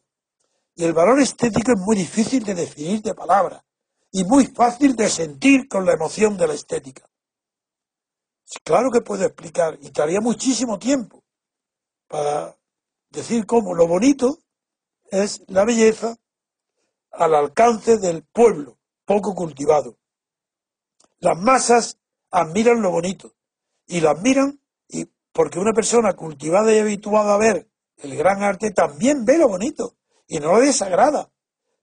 Y 0.76 0.84
el 0.84 0.94
valor 0.94 1.20
estético 1.20 1.74
es 1.74 1.80
muy 1.80 1.96
difícil 1.96 2.44
de 2.44 2.56
definir 2.56 3.02
de 3.02 3.14
palabra 3.14 3.64
y 4.12 4.24
muy 4.24 4.48
fácil 4.48 4.96
de 4.96 5.10
sentir 5.10 5.68
con 5.68 5.86
la 5.86 5.94
emoción 5.94 6.38
de 6.38 6.48
la 6.48 6.54
estética. 6.54 7.08
Claro 8.64 8.92
que 8.92 9.02
puedo 9.02 9.26
explicar 9.26 9.78
y 9.82 9.88
estaría 9.88 10.22
muchísimo 10.22 10.78
tiempo 10.78 11.24
para 12.08 12.56
decir 13.10 13.46
cómo 13.46 13.74
lo 13.74 13.88
bonito 13.88 14.40
es 15.10 15.44
la 15.48 15.66
belleza 15.66 16.18
al 17.12 17.36
alcance 17.36 17.98
del 17.98 18.24
pueblo 18.24 18.78
poco 19.06 19.36
cultivado. 19.36 19.98
Las 21.20 21.38
masas 21.38 22.00
admiran 22.32 22.82
lo 22.82 22.92
bonito 22.92 23.34
y 23.86 24.02
lo 24.02 24.10
admiran 24.10 24.60
y 24.88 25.06
porque 25.32 25.60
una 25.60 25.74
persona 25.74 26.14
cultivada 26.14 26.74
y 26.74 26.80
habituada 26.80 27.36
a 27.36 27.38
ver 27.38 27.70
el 27.98 28.16
gran 28.16 28.44
arte 28.44 28.72
también 28.72 29.24
ve 29.26 29.38
lo 29.38 29.48
bonito 29.48 29.96
y 30.28 30.40
no 30.40 30.60
le 30.60 30.68
desagrada, 30.68 31.32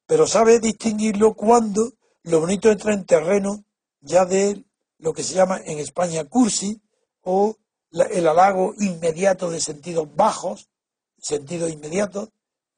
pero 0.07 0.27
sabe 0.27 0.59
distinguirlo 0.61 1.35
cuando 1.35 1.93
lo 2.23 2.41
bonito 2.41 2.71
entra 2.71 2.95
en 2.95 3.05
terreno 3.05 3.65
ya 4.01 4.25
de 4.25 4.65
lo 4.99 5.13
que 5.13 5.23
se 5.23 5.35
llama 5.35 5.61
en 5.65 5.79
España 5.79 6.25
cursi 6.25 6.81
o 7.23 7.57
el 7.93 8.29
halago 8.29 8.75
inmediato 8.79 9.51
de 9.51 9.61
sentidos 9.61 10.15
bajos, 10.15 10.71
sentidos 11.19 11.71
inmediatos, 11.71 12.31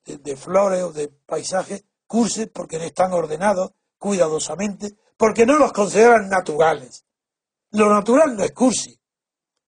de, 0.04 0.36
flores 0.36 0.82
o 0.82 0.92
de 0.92 1.08
paisajes, 1.08 1.84
curses 2.06 2.48
porque 2.52 2.78
no 2.78 2.84
están 2.84 3.12
ordenados 3.12 3.72
cuidadosamente, 3.98 4.96
porque 5.16 5.46
no 5.46 5.58
los 5.58 5.72
consideran 5.72 6.28
naturales. 6.28 7.04
Lo 7.70 7.88
natural 7.92 8.36
no 8.36 8.44
es 8.44 8.52
cursi. 8.52 8.98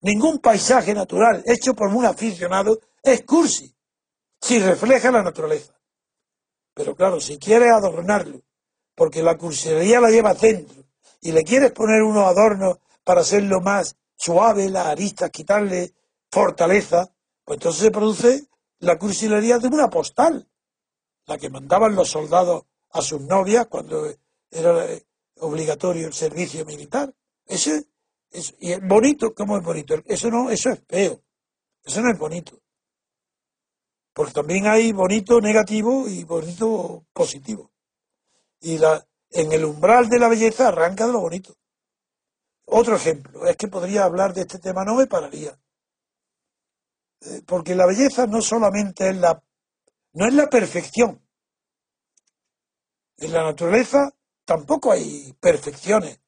Ningún 0.01 0.39
paisaje 0.39 0.93
natural 0.93 1.43
hecho 1.45 1.73
por 1.73 1.87
un 1.87 2.05
aficionado 2.05 2.79
es 3.01 3.23
cursi, 3.23 3.75
si 4.41 4.59
refleja 4.59 5.11
la 5.11 5.23
naturaleza. 5.23 5.74
Pero 6.75 6.93
claro, 6.93 7.19
si 7.19 7.39
quieres 7.39 7.71
adornarlo, 7.71 8.41
porque 8.93 9.23
la 9.23 9.37
cursilería 9.37 10.01
la 10.01 10.11
lleva 10.11 10.33
dentro, 10.33 10.83
y 11.21 11.31
le 11.31 11.43
quieres 11.43 11.71
poner 11.71 12.03
unos 12.03 12.27
adornos 12.27 12.77
para 13.03 13.21
hacerlo 13.21 13.61
más 13.61 13.95
suave, 14.15 14.69
las 14.69 14.85
aristas, 14.87 15.31
quitarle 15.31 15.93
fortaleza, 16.29 17.09
pues 17.43 17.57
entonces 17.57 17.81
se 17.81 17.91
produce 17.91 18.47
la 18.79 18.99
cursilería 18.99 19.57
de 19.57 19.67
una 19.69 19.89
postal, 19.89 20.47
la 21.25 21.37
que 21.37 21.49
mandaban 21.49 21.95
los 21.95 22.09
soldados 22.09 22.65
a 22.91 23.01
sus 23.01 23.21
novias 23.21 23.67
cuando 23.67 24.07
era 24.51 24.85
obligatorio 25.39 26.07
el 26.07 26.13
servicio 26.13 26.65
militar. 26.65 27.13
Ese 27.45 27.85
es, 28.29 28.53
y 28.59 28.73
es 28.73 28.85
bonito, 28.85 29.33
¿cómo 29.33 29.57
es 29.57 29.63
bonito? 29.63 29.95
Eso 30.05 30.29
no, 30.29 30.49
eso 30.49 30.69
es 30.71 30.83
feo. 30.87 31.21
Eso 31.83 32.01
no 32.01 32.11
es 32.11 32.19
bonito. 32.19 32.59
Porque 34.15 34.31
también 34.31 34.65
hay 34.65 34.93
bonito 34.93 35.41
negativo 35.41 36.07
y 36.07 36.23
bonito 36.23 37.05
positivo. 37.11 37.69
Y 38.61 38.77
la, 38.77 39.05
en 39.29 39.51
el 39.51 39.65
umbral 39.65 40.07
de 40.07 40.19
la 40.19 40.29
belleza 40.29 40.69
arranca 40.69 41.05
de 41.05 41.11
lo 41.11 41.19
bonito. 41.19 41.53
Otro 42.63 42.95
ejemplo, 42.95 43.45
es 43.45 43.57
que 43.57 43.67
podría 43.67 44.05
hablar 44.05 44.33
de 44.33 44.43
este 44.43 44.57
tema, 44.57 44.85
no 44.85 44.95
me 44.95 45.05
pararía. 45.05 45.59
Eh, 47.25 47.41
porque 47.45 47.75
la 47.75 47.85
belleza 47.85 48.25
no 48.25 48.41
solamente 48.41 49.09
es 49.09 49.17
la, 49.17 49.43
no 50.13 50.25
es 50.25 50.33
la 50.33 50.49
perfección. 50.49 51.21
En 53.17 53.33
la 53.33 53.43
naturaleza 53.43 54.13
tampoco 54.45 54.93
hay 54.93 55.35
perfecciones. 55.41 56.21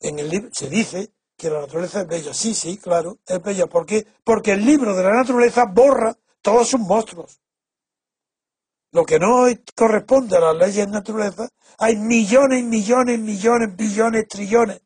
En 0.00 0.18
el 0.18 0.30
libro 0.30 0.48
se 0.54 0.70
dice 0.70 1.12
que 1.36 1.50
la 1.50 1.60
naturaleza 1.60 2.00
es 2.00 2.08
bella. 2.08 2.32
Sí, 2.32 2.54
sí, 2.54 2.78
claro, 2.78 3.18
es 3.26 3.42
bella. 3.42 3.66
¿Por 3.66 3.84
qué? 3.84 4.06
Porque 4.24 4.52
el 4.52 4.64
libro 4.64 4.96
de 4.96 5.02
la 5.02 5.12
naturaleza 5.12 5.66
borra 5.66 6.16
todos 6.42 6.68
sus 6.68 6.80
monstruos. 6.80 7.40
Lo 8.92 9.04
que 9.04 9.18
no 9.18 9.46
corresponde 9.76 10.36
a 10.36 10.40
las 10.40 10.56
leyes 10.56 10.86
de 10.86 10.92
naturaleza, 10.92 11.48
hay 11.78 11.96
millones, 11.96 12.64
millones, 12.64 13.18
millones, 13.20 13.76
billones, 13.76 14.28
trillones 14.28 14.82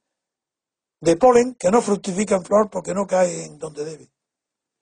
de 1.01 1.17
polen 1.17 1.55
que 1.55 1.71
no 1.71 1.83
fructifica 1.83 2.37
en 2.37 2.45
flor 2.45 2.71
porque 2.71 2.95
no 2.95 3.07
cae 3.07 3.45
en 3.45 3.59
donde 3.59 3.85
debe. 3.85 4.11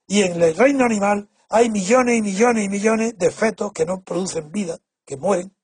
Y 0.07 0.23
en 0.23 0.41
el 0.41 0.57
reino 0.57 0.85
animal 0.85 1.29
hay 1.49 1.71
millones 1.71 2.19
y 2.19 2.23
millones 2.23 2.64
y 2.64 2.69
millones 2.69 3.19
de 3.19 3.31
fetos 3.31 3.73
que 3.73 3.85
no 3.85 4.02
producen 4.02 4.50
vida, 4.50 4.79
que 5.05 5.17
mueren, 5.17 5.55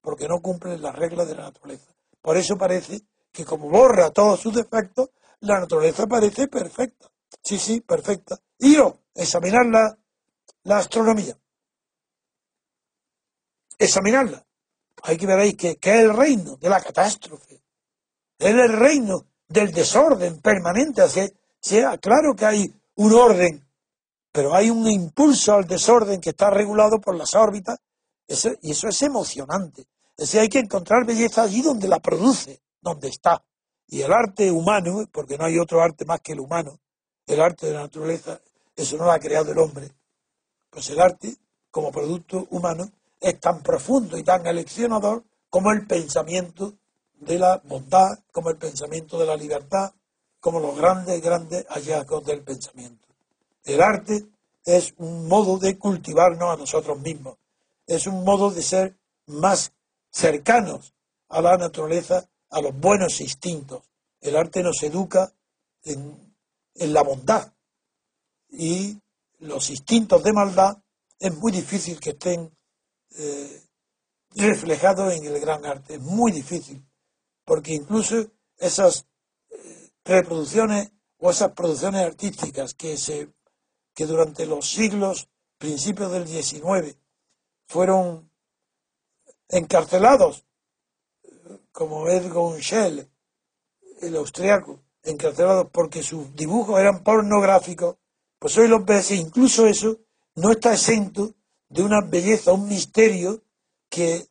porque 0.00 0.28
no 0.28 0.40
cumplen 0.40 0.82
las 0.82 0.94
reglas 0.96 1.28
de 1.28 1.34
la 1.34 1.42
naturaleza. 1.42 1.92
Por 2.20 2.36
eso 2.36 2.56
parece 2.56 3.02
que 3.32 3.44
como 3.44 3.68
borra 3.68 4.10
todos 4.10 4.40
sus 4.40 4.54
defectos, 4.54 5.10
la 5.40 5.60
naturaleza 5.60 6.06
parece 6.06 6.48
perfecta. 6.48 7.08
Sí, 7.42 7.58
sí, 7.58 7.80
perfecta. 7.80 8.38
Y 8.58 8.76
yo, 8.76 8.98
examinar 9.14 9.98
la, 10.64 10.78
astronomía. 10.78 11.36
Examinarla. 13.78 14.44
Hay 15.02 15.16
que 15.16 15.26
ver 15.26 15.38
ahí 15.38 15.54
que, 15.54 15.78
es 15.80 16.00
el 16.00 16.14
reino 16.14 16.56
de 16.56 16.68
la 16.68 16.80
catástrofe. 16.80 17.62
Es 18.38 18.50
el 18.50 18.72
reino 18.72 19.26
del 19.48 19.72
desorden 19.72 20.40
permanente. 20.40 21.02
sea, 21.60 21.98
claro 21.98 22.34
que 22.34 22.46
hay 22.46 22.74
un 22.96 23.12
orden, 23.12 23.66
pero 24.32 24.54
hay 24.54 24.70
un 24.70 24.86
impulso 24.88 25.54
al 25.54 25.66
desorden 25.66 26.20
que 26.20 26.30
está 26.30 26.50
regulado 26.50 27.00
por 27.00 27.16
las 27.16 27.34
órbitas, 27.34 27.78
y 28.62 28.70
eso 28.70 28.88
es 28.88 29.02
emocionante. 29.02 29.82
Es 30.20 30.26
decir, 30.26 30.40
hay 30.40 30.48
que 30.48 30.58
encontrar 30.58 31.06
belleza 31.06 31.42
allí 31.42 31.62
donde 31.62 31.88
la 31.88 31.98
produce, 31.98 32.60
donde 32.80 33.08
está. 33.08 33.42
Y 33.86 34.02
el 34.02 34.12
arte 34.12 34.50
humano, 34.50 35.08
porque 35.10 35.36
no 35.36 35.46
hay 35.46 35.58
otro 35.58 35.80
arte 35.82 36.04
más 36.04 36.20
que 36.20 36.32
el 36.32 36.40
humano, 36.40 36.78
el 37.26 37.40
arte 37.40 37.66
de 37.66 37.72
la 37.72 37.82
naturaleza, 37.82 38.40
eso 38.76 38.96
no 38.96 39.06
lo 39.06 39.12
ha 39.12 39.18
creado 39.18 39.50
el 39.50 39.58
hombre. 39.58 39.90
Pues 40.70 40.88
el 40.90 41.00
arte, 41.00 41.36
como 41.70 41.92
producto 41.92 42.46
humano, 42.50 42.90
es 43.20 43.38
tan 43.38 43.62
profundo 43.62 44.16
y 44.16 44.22
tan 44.22 44.46
eleccionador 44.46 45.24
como 45.48 45.72
el 45.72 45.86
pensamiento 45.86 46.74
de 47.18 47.38
la 47.38 47.60
bondad, 47.64 48.18
como 48.32 48.50
el 48.50 48.56
pensamiento 48.56 49.18
de 49.18 49.26
la 49.26 49.36
libertad, 49.36 49.92
como 50.40 50.58
los 50.58 50.76
grandes, 50.76 51.20
grandes 51.20 51.66
hallazgos 51.68 52.24
del 52.24 52.42
pensamiento. 52.42 53.06
El 53.64 53.82
arte 53.82 54.26
es 54.64 54.94
un 54.96 55.28
modo 55.28 55.58
de 55.58 55.78
cultivarnos 55.78 56.54
a 56.54 56.56
nosotros 56.56 56.98
mismos, 57.00 57.36
es 57.86 58.06
un 58.06 58.24
modo 58.24 58.50
de 58.50 58.62
ser 58.62 58.96
más 59.26 59.72
cercanos 60.10 60.94
a 61.28 61.40
la 61.40 61.56
naturaleza, 61.56 62.28
a 62.50 62.60
los 62.60 62.78
buenos 62.78 63.20
instintos. 63.20 63.82
El 64.20 64.36
arte 64.36 64.62
nos 64.62 64.82
educa 64.82 65.32
en, 65.84 66.34
la 66.74 67.02
bondad 67.02 67.52
y 68.48 68.98
los 69.40 69.70
instintos 69.70 70.22
de 70.22 70.32
maldad 70.32 70.78
es 71.18 71.34
muy 71.36 71.52
difícil 71.52 72.00
que 72.00 72.10
estén 72.10 72.56
eh, 73.18 73.62
reflejados 74.34 75.12
en 75.12 75.24
el 75.24 75.40
gran 75.40 75.64
arte, 75.66 75.94
es 75.94 76.00
muy 76.00 76.32
difícil 76.32 76.84
porque 77.50 77.74
incluso 77.74 78.30
esas 78.58 79.06
eh, 79.50 79.90
reproducciones 80.04 80.92
o 81.18 81.30
esas 81.30 81.50
producciones 81.50 82.06
artísticas 82.06 82.74
que, 82.74 82.96
se, 82.96 83.32
que 83.92 84.06
durante 84.06 84.46
los 84.46 84.70
siglos, 84.70 85.28
principios 85.58 86.12
del 86.12 86.28
XIX, 86.28 86.96
fueron 87.66 88.30
encarcelados, 89.48 90.46
como 91.72 92.08
Edgar 92.08 92.62
Schell, 92.62 93.10
el 94.00 94.16
austriaco, 94.16 94.80
encarcelados 95.02 95.70
porque 95.72 96.04
sus 96.04 96.34
dibujos 96.36 96.78
eran 96.78 97.02
pornográficos, 97.02 97.96
pues 98.40 98.58
hoy 98.58 98.66
los 98.66 98.84
ves 98.84 99.12
e 99.12 99.16
incluso 99.16 99.66
eso 99.66 99.98
no 100.34 100.50
está 100.50 100.72
exento 100.72 101.34
de 101.68 101.84
una 101.84 102.00
belleza, 102.00 102.52
un 102.52 102.68
misterio 102.68 103.44
que, 103.88 104.26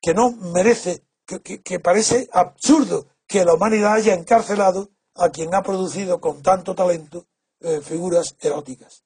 que 0.00 0.14
no 0.14 0.30
merece 0.30 1.02
que, 1.36 1.80
parece 1.80 2.28
absurdo 2.32 3.06
que 3.26 3.44
la 3.44 3.52
humanidad 3.52 3.92
haya 3.92 4.14
encarcelado 4.14 4.90
a 5.14 5.28
quien 5.28 5.54
ha 5.54 5.62
producido 5.62 6.20
con 6.20 6.42
tanto 6.42 6.74
talento 6.74 7.26
eh, 7.60 7.80
figuras 7.82 8.34
eróticas. 8.40 9.04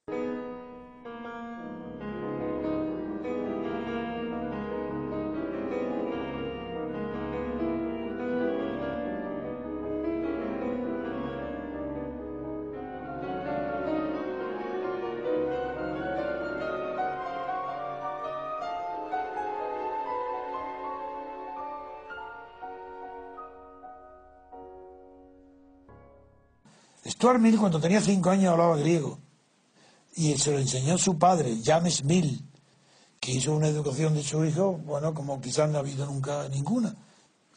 Stuart 27.23 27.39
Mill, 27.39 27.57
cuando 27.57 27.79
tenía 27.79 28.01
cinco 28.01 28.31
años, 28.31 28.51
hablaba 28.51 28.75
griego. 28.75 29.17
Y 30.17 30.37
se 30.37 30.51
lo 30.51 30.59
enseñó 30.59 30.97
su 30.97 31.17
padre, 31.17 31.57
James 31.63 32.03
Mill, 32.03 32.45
que 33.17 33.31
hizo 33.31 33.55
una 33.55 33.69
educación 33.69 34.13
de 34.13 34.21
su 34.21 34.43
hijo, 34.43 34.73
bueno, 34.73 35.13
como 35.13 35.39
quizás 35.39 35.69
no 35.69 35.77
ha 35.77 35.79
habido 35.79 36.05
nunca 36.05 36.49
ninguna. 36.49 36.93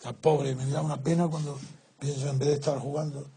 O 0.05 0.13
pobre, 0.13 0.55
me 0.55 0.67
da 0.67 0.83
una 0.83 1.03
pena 1.03 1.27
cuando 1.27 1.59
pienso 1.99 2.29
en 2.29 2.39
vez 2.39 2.51
de 2.51 2.55
estar 2.55 2.79
jugando 2.79 3.29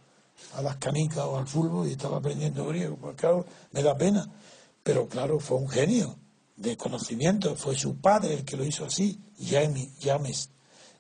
a 0.53 0.61
las 0.61 0.75
canicas 0.75 1.17
o 1.17 1.35
al 1.35 1.47
fútbol 1.47 1.87
y 1.87 1.93
estaba 1.93 2.17
aprendiendo 2.17 2.63
griego. 2.67 2.95
Pues 2.97 3.15
claro, 3.15 3.47
me 3.71 3.81
da 3.81 3.97
pena. 3.97 4.29
Pero 4.83 5.07
claro, 5.07 5.39
fue 5.39 5.57
un 5.57 5.67
genio 5.67 6.15
de 6.55 6.77
conocimiento, 6.77 7.55
fue 7.55 7.75
su 7.75 7.95
padre 7.95 8.35
el 8.35 8.45
que 8.45 8.55
lo 8.55 8.63
hizo 8.63 8.85
así, 8.85 9.19
James. 9.39 10.51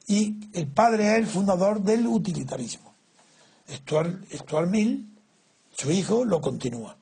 Y 0.07 0.39
el 0.53 0.69
padre 0.69 1.11
es 1.11 1.19
el 1.19 1.27
fundador 1.27 1.83
del 1.83 2.07
utilitarismo. 2.07 2.95
Stuart, 3.71 4.25
Stuart 4.33 4.67
Mill 4.67 5.05
su 5.77 5.91
hijo 5.91 6.25
lo 6.25 6.41
continúa. 6.41 6.97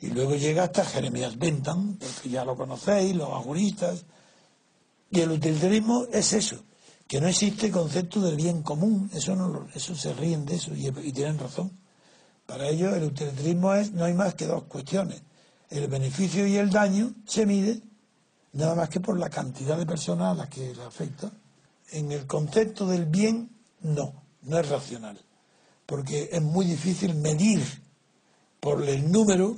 Y 0.00 0.08
luego 0.08 0.34
llega 0.34 0.64
hasta 0.64 0.84
Jeremías 0.84 1.38
Bentham, 1.38 1.98
que 2.22 2.28
ya 2.28 2.44
lo 2.44 2.56
conocéis, 2.56 3.14
los 3.14 3.30
agonistas. 3.30 4.04
Y 5.10 5.20
el 5.20 5.30
utilitarismo 5.30 6.06
es 6.12 6.32
eso, 6.32 6.56
que 7.06 7.20
no 7.20 7.28
existe 7.28 7.70
concepto 7.70 8.20
del 8.20 8.36
bien 8.36 8.62
común, 8.62 9.10
eso, 9.14 9.36
no, 9.36 9.66
eso 9.74 9.94
se 9.94 10.12
ríen 10.12 10.44
de 10.44 10.56
eso 10.56 10.74
y, 10.74 10.88
y 10.88 11.12
tienen 11.12 11.38
razón. 11.38 11.70
Para 12.46 12.68
ellos 12.68 12.94
el 12.94 13.04
utilitarismo 13.04 13.74
es, 13.74 13.92
no 13.92 14.04
hay 14.04 14.14
más 14.14 14.34
que 14.34 14.46
dos 14.46 14.64
cuestiones. 14.64 15.22
El 15.70 15.86
beneficio 15.88 16.46
y 16.46 16.56
el 16.56 16.70
daño 16.70 17.14
se 17.26 17.46
mide 17.46 17.80
nada 18.52 18.74
más 18.74 18.88
que 18.88 19.00
por 19.00 19.18
la 19.18 19.28
cantidad 19.30 19.76
de 19.76 19.86
personas 19.86 20.32
a 20.32 20.34
las 20.34 20.48
que 20.48 20.74
le 20.74 20.82
afecta. 20.82 21.30
En 21.90 22.12
el 22.12 22.26
concepto 22.26 22.86
del 22.86 23.06
bien, 23.06 23.50
no, 23.80 24.22
no 24.42 24.58
es 24.58 24.68
racional, 24.68 25.18
porque 25.86 26.30
es 26.32 26.42
muy 26.42 26.66
difícil 26.66 27.14
medir 27.14 27.62
por 28.60 28.82
el 28.82 29.10
número 29.10 29.56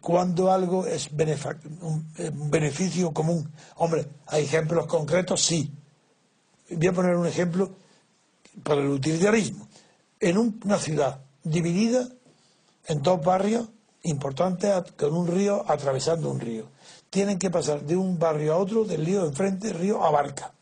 cuando 0.00 0.52
algo 0.52 0.86
es 0.86 1.08
un 1.10 2.50
beneficio 2.50 3.12
común. 3.12 3.50
Hombre, 3.76 4.06
hay 4.26 4.44
ejemplos 4.44 4.86
concretos, 4.86 5.42
sí. 5.42 5.72
Voy 6.70 6.86
a 6.86 6.92
poner 6.92 7.16
un 7.16 7.26
ejemplo 7.26 7.70
para 8.62 8.82
el 8.82 8.88
utilitarismo. 8.88 9.68
En 10.20 10.38
una 10.38 10.78
ciudad 10.78 11.20
dividida 11.42 12.08
en 12.86 13.02
dos 13.02 13.24
barrios 13.24 13.68
importantes 14.02 14.92
con 14.96 15.14
un 15.14 15.26
río 15.26 15.64
atravesando 15.66 16.30
un 16.30 16.40
río. 16.40 16.68
Tienen 17.10 17.38
que 17.38 17.50
pasar 17.50 17.82
de 17.82 17.96
un 17.96 18.18
barrio 18.18 18.52
a 18.52 18.58
otro, 18.58 18.84
del 18.84 19.04
río 19.04 19.24
enfrente, 19.24 19.72
río 19.72 20.04
abarca. 20.04 20.52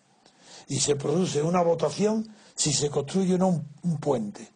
Y 0.68 0.78
se 0.78 0.96
produce 0.96 1.42
una 1.42 1.62
votación 1.62 2.28
si 2.54 2.72
se 2.72 2.88
construye 2.88 3.34
o 3.34 3.38
no 3.38 3.64
un 3.82 3.98
puente 3.98 4.53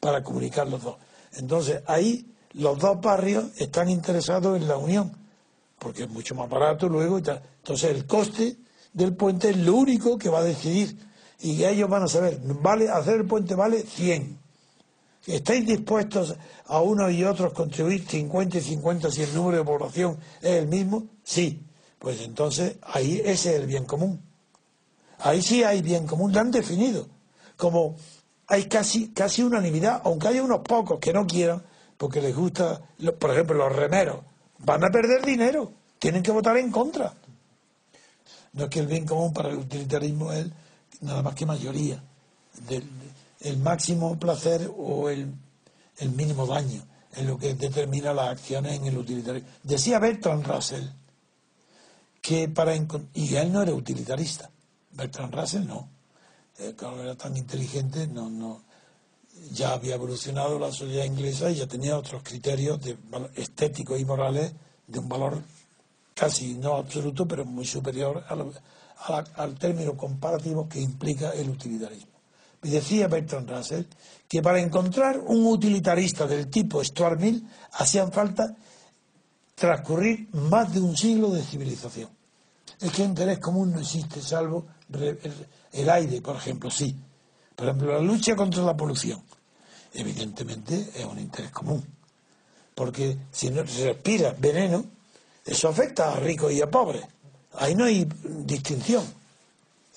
para 0.00 0.22
comunicar 0.22 0.66
los 0.66 0.82
dos. 0.82 0.96
Entonces 1.32 1.82
ahí 1.86 2.34
los 2.52 2.78
dos 2.78 3.00
barrios 3.00 3.44
están 3.56 3.88
interesados 3.88 4.56
en 4.56 4.66
la 4.66 4.76
unión, 4.76 5.16
porque 5.78 6.04
es 6.04 6.10
mucho 6.10 6.34
más 6.34 6.48
barato 6.48 6.88
luego 6.88 7.18
y 7.18 7.22
tal. 7.22 7.42
Entonces 7.58 7.90
el 7.90 8.06
coste 8.06 8.56
del 8.92 9.14
puente 9.14 9.50
es 9.50 9.56
lo 9.58 9.76
único 9.76 10.18
que 10.18 10.28
va 10.28 10.40
a 10.40 10.44
decidir 10.44 10.98
y 11.40 11.64
ellos 11.64 11.88
van 11.88 12.02
a 12.02 12.08
saber, 12.08 12.40
vale 12.42 12.88
hacer 12.88 13.20
el 13.20 13.26
puente 13.26 13.54
vale 13.54 13.82
100. 13.82 14.38
¿Estáis 15.26 15.66
dispuestos 15.66 16.34
a 16.66 16.80
unos 16.80 17.12
y 17.12 17.24
otros 17.24 17.52
contribuir 17.52 18.06
50 18.06 18.58
y 18.58 18.60
50 18.60 19.10
si 19.10 19.22
el 19.22 19.34
número 19.34 19.58
de 19.58 19.64
población 19.64 20.18
es 20.40 20.56
el 20.56 20.66
mismo? 20.66 21.06
Sí. 21.22 21.66
Pues 21.98 22.22
entonces 22.22 22.76
ahí 22.82 23.20
ese 23.22 23.50
es 23.50 23.60
el 23.60 23.66
bien 23.66 23.84
común. 23.84 24.22
Ahí 25.18 25.42
sí 25.42 25.62
hay 25.62 25.82
bien 25.82 26.06
común, 26.06 26.32
lo 26.32 26.40
han 26.40 26.50
definido. 26.50 27.06
Como 27.58 27.96
hay 28.50 28.64
casi, 28.64 29.10
casi 29.10 29.44
unanimidad, 29.44 30.02
aunque 30.04 30.28
haya 30.28 30.42
unos 30.42 30.60
pocos 30.62 30.98
que 30.98 31.12
no 31.12 31.24
quieran, 31.24 31.62
porque 31.96 32.20
les 32.20 32.34
gusta, 32.34 32.80
por 33.18 33.30
ejemplo, 33.30 33.56
los 33.56 33.74
remeros, 33.74 34.18
van 34.58 34.82
a 34.84 34.88
perder 34.88 35.24
dinero, 35.24 35.72
tienen 36.00 36.20
que 36.22 36.32
votar 36.32 36.56
en 36.56 36.72
contra. 36.72 37.14
No 38.54 38.64
es 38.64 38.70
que 38.70 38.80
el 38.80 38.88
bien 38.88 39.06
común 39.06 39.32
para 39.32 39.50
el 39.50 39.58
utilitarismo 39.58 40.32
es 40.32 40.46
nada 41.00 41.22
más 41.22 41.36
que 41.36 41.46
mayoría, 41.46 42.02
del, 42.66 42.84
el 43.40 43.56
máximo 43.58 44.18
placer 44.18 44.68
o 44.76 45.08
el, 45.08 45.32
el 45.98 46.10
mínimo 46.10 46.44
daño, 46.44 46.82
es 47.14 47.24
lo 47.24 47.38
que 47.38 47.54
determina 47.54 48.12
las 48.12 48.30
acciones 48.30 48.74
en 48.74 48.86
el 48.86 48.98
utilitarismo. 48.98 49.48
Decía 49.62 50.00
Bertrand 50.00 50.44
Russell 50.44 50.86
que 52.20 52.48
para 52.48 52.74
y 52.74 53.36
él 53.36 53.52
no 53.52 53.62
era 53.62 53.72
utilitarista, 53.72 54.50
Bertrand 54.90 55.32
Russell 55.32 55.66
no, 55.66 55.88
claro, 56.76 57.02
era 57.02 57.14
tan 57.16 57.36
inteligente, 57.36 58.06
no, 58.06 58.28
no, 58.28 58.62
ya 59.52 59.72
había 59.72 59.94
evolucionado 59.94 60.58
la 60.58 60.72
sociedad 60.72 61.04
inglesa 61.04 61.50
y 61.50 61.56
ya 61.56 61.66
tenía 61.66 61.96
otros 61.96 62.22
criterios 62.22 62.80
de, 62.80 62.96
estéticos 63.36 63.98
y 63.98 64.04
morales 64.04 64.52
de 64.86 64.98
un 64.98 65.08
valor 65.08 65.42
casi 66.14 66.54
no 66.54 66.74
absoluto, 66.74 67.26
pero 67.26 67.44
muy 67.44 67.64
superior 67.64 68.24
al 69.36 69.54
término 69.54 69.96
comparativo 69.96 70.68
que 70.68 70.80
implica 70.80 71.30
el 71.30 71.48
utilitarismo. 71.48 72.10
Y 72.62 72.68
decía 72.68 73.08
Bertrand 73.08 73.48
Russell 73.48 73.84
que 74.28 74.42
para 74.42 74.60
encontrar 74.60 75.18
un 75.18 75.46
utilitarista 75.46 76.26
del 76.26 76.48
tipo 76.48 76.84
Stuart 76.84 77.18
Mill 77.18 77.48
hacían 77.72 78.12
falta 78.12 78.54
transcurrir 79.54 80.28
más 80.32 80.72
de 80.72 80.80
un 80.80 80.94
siglo 80.94 81.30
de 81.30 81.42
civilización. 81.42 82.10
Es 82.78 82.92
que 82.92 83.02
interés 83.02 83.38
común 83.38 83.72
no 83.72 83.80
existe, 83.80 84.20
salvo 84.20 84.66
el 85.72 85.90
aire, 85.90 86.20
por 86.20 86.36
ejemplo, 86.36 86.70
sí, 86.70 86.96
por 87.54 87.68
ejemplo, 87.68 87.92
la 87.92 88.00
lucha 88.00 88.34
contra 88.34 88.62
la 88.62 88.76
polución, 88.76 89.22
evidentemente 89.92 90.90
es 90.94 91.04
un 91.04 91.18
interés 91.18 91.50
común. 91.50 91.84
Porque 92.74 93.18
si 93.30 93.50
no 93.50 93.66
se 93.66 93.92
respira 93.92 94.34
veneno, 94.38 94.84
eso 95.44 95.68
afecta 95.68 96.12
a 96.12 96.20
ricos 96.20 96.52
y 96.52 96.62
a 96.62 96.70
pobres. 96.70 97.04
Ahí 97.54 97.74
no 97.74 97.84
hay 97.84 98.08
distinción. 98.22 99.04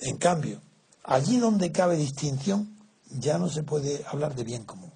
En 0.01 0.17
cambio, 0.17 0.59
allí 1.03 1.37
donde 1.37 1.71
cabe 1.71 1.95
distinción, 1.95 2.77
ya 3.09 3.37
no 3.37 3.49
se 3.49 3.63
puede 3.63 4.03
hablar 4.07 4.35
de 4.35 4.43
bien 4.43 4.65
común. 4.65 4.91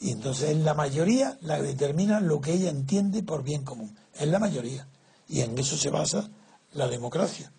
Y 0.00 0.10
entonces 0.10 0.50
es 0.50 0.56
la 0.56 0.74
mayoría 0.74 1.38
la 1.42 1.58
que 1.58 1.62
determina 1.62 2.18
lo 2.18 2.40
que 2.40 2.54
ella 2.54 2.70
entiende 2.70 3.22
por 3.22 3.44
bien 3.44 3.62
común. 3.62 3.96
Es 4.14 4.26
la 4.26 4.40
mayoría. 4.40 4.88
Y 5.28 5.42
en 5.42 5.56
eso 5.56 5.76
se 5.76 5.90
basa 5.90 6.28
la 6.72 6.88
democracia. 6.88 7.52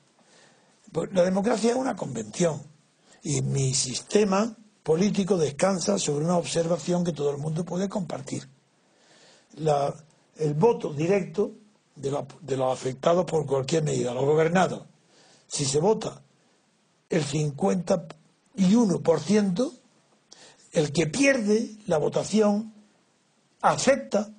Pues 0.94 1.12
la 1.12 1.24
democracia 1.24 1.72
es 1.72 1.76
una 1.76 1.96
convención 1.96 2.62
y 3.24 3.42
mi 3.42 3.74
sistema 3.74 4.56
político 4.84 5.38
descansa 5.38 5.98
sobre 5.98 6.26
una 6.26 6.38
observación 6.38 7.04
que 7.04 7.14
todo 7.14 7.32
el 7.32 7.38
mundo 7.38 7.66
puede 7.66 7.90
compartir. 7.90 8.48
el 9.58 10.54
voto 10.54 10.94
directo 10.94 11.54
de, 11.96 12.12
los 12.12 12.72
afectados 12.72 13.26
por 13.26 13.48
cualquier 13.48 13.84
medida, 13.84 14.14
los 14.14 14.26
gobernados, 14.26 14.84
si 15.48 15.66
se 15.66 15.80
vota 15.80 16.22
el 17.10 17.26
51%, 17.26 19.72
el 20.74 20.92
que 20.92 21.08
pierde 21.08 21.72
la 21.88 21.98
votación 21.98 22.72
acepta 23.62 24.30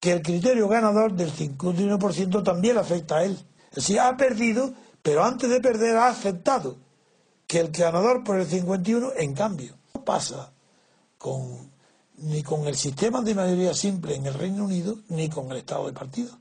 que 0.00 0.12
el 0.12 0.20
criterio 0.22 0.68
ganador 0.68 1.14
del 1.14 1.32
51% 1.32 2.42
también 2.42 2.76
afecta 2.76 3.18
a 3.18 3.24
él. 3.24 3.38
Es 3.70 3.76
decir, 3.76 4.00
ha 4.00 4.16
perdido, 4.16 4.74
pero 5.04 5.22
antes 5.22 5.50
de 5.50 5.60
perder 5.60 5.98
ha 5.98 6.08
aceptado 6.08 6.78
que 7.46 7.60
el 7.60 7.68
ganador 7.68 8.24
por 8.24 8.40
el 8.40 8.46
51, 8.46 9.12
en 9.18 9.34
cambio, 9.34 9.76
no 9.94 10.02
pasa 10.02 10.50
con, 11.18 11.70
ni 12.16 12.42
con 12.42 12.66
el 12.66 12.74
sistema 12.74 13.20
de 13.20 13.34
mayoría 13.34 13.74
simple 13.74 14.14
en 14.14 14.24
el 14.24 14.32
Reino 14.32 14.64
Unido, 14.64 14.96
ni 15.10 15.28
con 15.28 15.52
el 15.52 15.58
Estado 15.58 15.88
de 15.88 15.92
partido. 15.92 16.38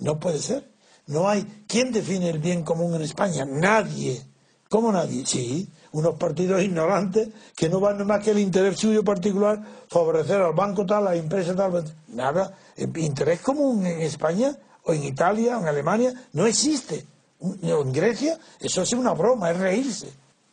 No 0.00 0.18
puede 0.18 0.40
ser. 0.40 0.68
No 1.06 1.28
hay. 1.28 1.64
¿Quién 1.68 1.92
define 1.92 2.30
el 2.30 2.40
bien 2.40 2.64
común 2.64 2.96
en 2.96 3.02
España? 3.02 3.44
Nadie. 3.44 4.20
¿Cómo 4.68 4.90
nadie? 4.90 5.24
Sí, 5.24 5.70
unos 5.92 6.16
partidos 6.16 6.64
ignorantes 6.64 7.28
que 7.54 7.68
no 7.68 7.78
van 7.78 8.04
más 8.04 8.24
que 8.24 8.32
el 8.32 8.40
interés 8.40 8.76
suyo 8.76 9.04
particular, 9.04 9.62
favorecer 9.86 10.40
al 10.42 10.52
banco 10.52 10.84
tal, 10.84 11.06
a 11.06 11.10
la 11.10 11.16
empresa 11.16 11.54
tal. 11.54 11.84
Nada. 12.08 12.58
interés 12.76 13.38
común 13.38 13.86
en 13.86 14.00
España 14.00 14.58
o 14.82 14.92
en 14.92 15.04
Italia 15.04 15.58
o 15.58 15.60
en 15.60 15.68
Alemania 15.68 16.12
no 16.32 16.44
existe. 16.44 17.13
En 17.62 17.92
Grecia 17.92 18.38
eso 18.60 18.82
es 18.82 18.92
una 18.92 19.12
broma, 19.12 19.50
es 19.50 19.58
reírse. 19.58 20.12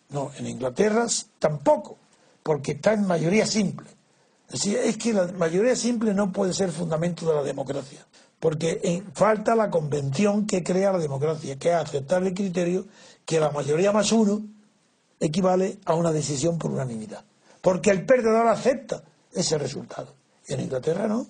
No, 0.09 0.31
en 0.37 0.47
Inglaterra 0.47 1.05
tampoco, 1.39 1.97
porque 2.43 2.73
está 2.73 2.93
en 2.93 3.07
mayoría 3.07 3.45
simple. 3.45 3.87
Es 4.47 4.59
decir, 4.59 4.77
es 4.77 4.97
que 4.97 5.13
la 5.13 5.27
mayoría 5.27 5.75
simple 5.75 6.13
no 6.13 6.31
puede 6.31 6.53
ser 6.53 6.71
fundamento 6.71 7.25
de 7.25 7.35
la 7.35 7.43
democracia, 7.43 8.05
porque 8.39 9.03
falta 9.13 9.55
la 9.55 9.69
convención 9.69 10.45
que 10.45 10.61
crea 10.61 10.91
la 10.91 10.97
democracia, 10.97 11.57
que 11.57 11.69
es 11.69 11.75
aceptar 11.75 12.23
el 12.23 12.33
criterio 12.33 12.85
que 13.25 13.39
la 13.39 13.51
mayoría 13.51 13.93
más 13.93 14.11
uno 14.11 14.41
equivale 15.21 15.77
a 15.85 15.93
una 15.93 16.11
decisión 16.11 16.57
por 16.57 16.71
unanimidad. 16.71 17.23
Porque 17.61 17.91
el 17.91 18.05
perdedor 18.05 18.47
acepta 18.47 19.03
ese 19.31 19.57
resultado. 19.57 20.13
Y 20.47 20.53
en 20.53 20.61
Inglaterra 20.61 21.07
no. 21.07 21.27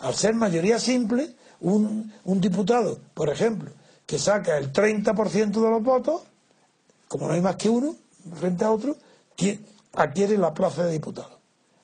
Al 0.00 0.14
ser 0.14 0.34
mayoría 0.34 0.78
simple, 0.78 1.34
un, 1.60 2.12
un 2.24 2.40
diputado, 2.40 3.00
por 3.14 3.30
ejemplo, 3.30 3.72
que 4.10 4.18
saca 4.18 4.58
el 4.58 4.72
30% 4.72 5.52
de 5.52 5.70
los 5.70 5.84
votos, 5.84 6.22
como 7.06 7.28
no 7.28 7.34
hay 7.34 7.40
más 7.40 7.54
que 7.54 7.68
uno, 7.68 7.94
frente 8.34 8.64
a 8.64 8.72
otro, 8.72 8.96
adquiere 9.92 10.36
la 10.36 10.52
plaza 10.52 10.84
de 10.84 10.90
diputado. 10.90 11.38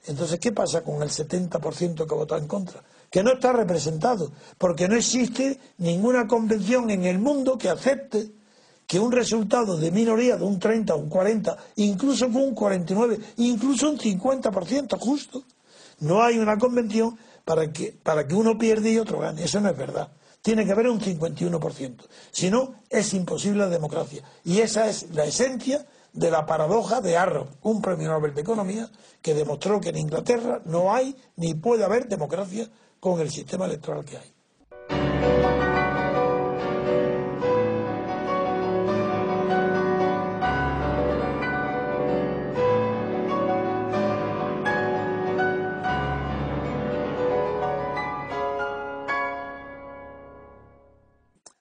Entonces, 0.06 0.40
¿qué 0.40 0.50
pasa 0.50 0.82
con 0.82 1.00
el 1.04 1.08
70% 1.08 2.04
que 2.04 2.14
vota 2.16 2.36
en 2.36 2.48
contra? 2.48 2.82
Que 3.08 3.22
no 3.22 3.34
está 3.34 3.52
representado, 3.52 4.32
porque 4.58 4.88
no 4.88 4.96
existe 4.96 5.60
ninguna 5.78 6.26
convención 6.26 6.90
en 6.90 7.04
el 7.04 7.20
mundo 7.20 7.56
que 7.56 7.68
acepte 7.68 8.32
que 8.88 8.98
un 8.98 9.12
resultado 9.12 9.76
de 9.76 9.92
minoría 9.92 10.36
de 10.36 10.46
un 10.46 10.58
30, 10.58 10.96
un 10.96 11.08
40, 11.08 11.56
incluso 11.76 12.26
con 12.26 12.42
un 12.42 12.54
49, 12.56 13.20
incluso 13.36 13.88
un 13.88 13.98
50% 13.98 14.98
justo, 14.98 15.44
no 16.00 16.24
hay 16.24 16.38
una 16.38 16.58
convención 16.58 17.16
para 17.44 17.72
que, 17.72 17.92
para 17.92 18.26
que 18.26 18.34
uno 18.34 18.58
pierda 18.58 18.88
y 18.88 18.98
otro 18.98 19.20
gane. 19.20 19.44
Eso 19.44 19.60
no 19.60 19.70
es 19.70 19.76
verdad. 19.76 20.10
Tiene 20.46 20.64
que 20.64 20.70
haber 20.70 20.88
un 20.88 21.00
51%. 21.00 22.06
Si 22.30 22.50
no, 22.50 22.76
es 22.88 23.14
imposible 23.14 23.64
la 23.64 23.68
democracia. 23.68 24.22
Y 24.44 24.60
esa 24.60 24.88
es 24.88 25.10
la 25.12 25.24
esencia 25.24 25.84
de 26.12 26.30
la 26.30 26.46
paradoja 26.46 27.00
de 27.00 27.16
Arrow, 27.16 27.48
un 27.62 27.82
premio 27.82 28.10
Nobel 28.10 28.32
de 28.32 28.42
Economía 28.42 28.88
que 29.20 29.34
demostró 29.34 29.80
que 29.80 29.88
en 29.88 29.96
Inglaterra 29.96 30.62
no 30.64 30.94
hay 30.94 31.16
ni 31.34 31.54
puede 31.54 31.82
haber 31.82 32.06
democracia 32.06 32.70
con 33.00 33.20
el 33.20 33.28
sistema 33.28 33.64
electoral 33.64 34.04
que 34.04 34.18
hay. 34.18 34.35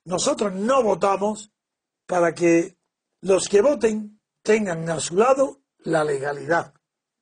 Nosotros 0.05 0.53
no 0.53 0.83
votamos 0.83 1.51
para 2.05 2.33
que 2.33 2.77
los 3.21 3.49
que 3.49 3.61
voten 3.61 4.21
tengan 4.43 4.87
a 4.89 4.99
su 4.99 5.15
lado 5.15 5.61
la 5.79 6.03
legalidad, 6.03 6.73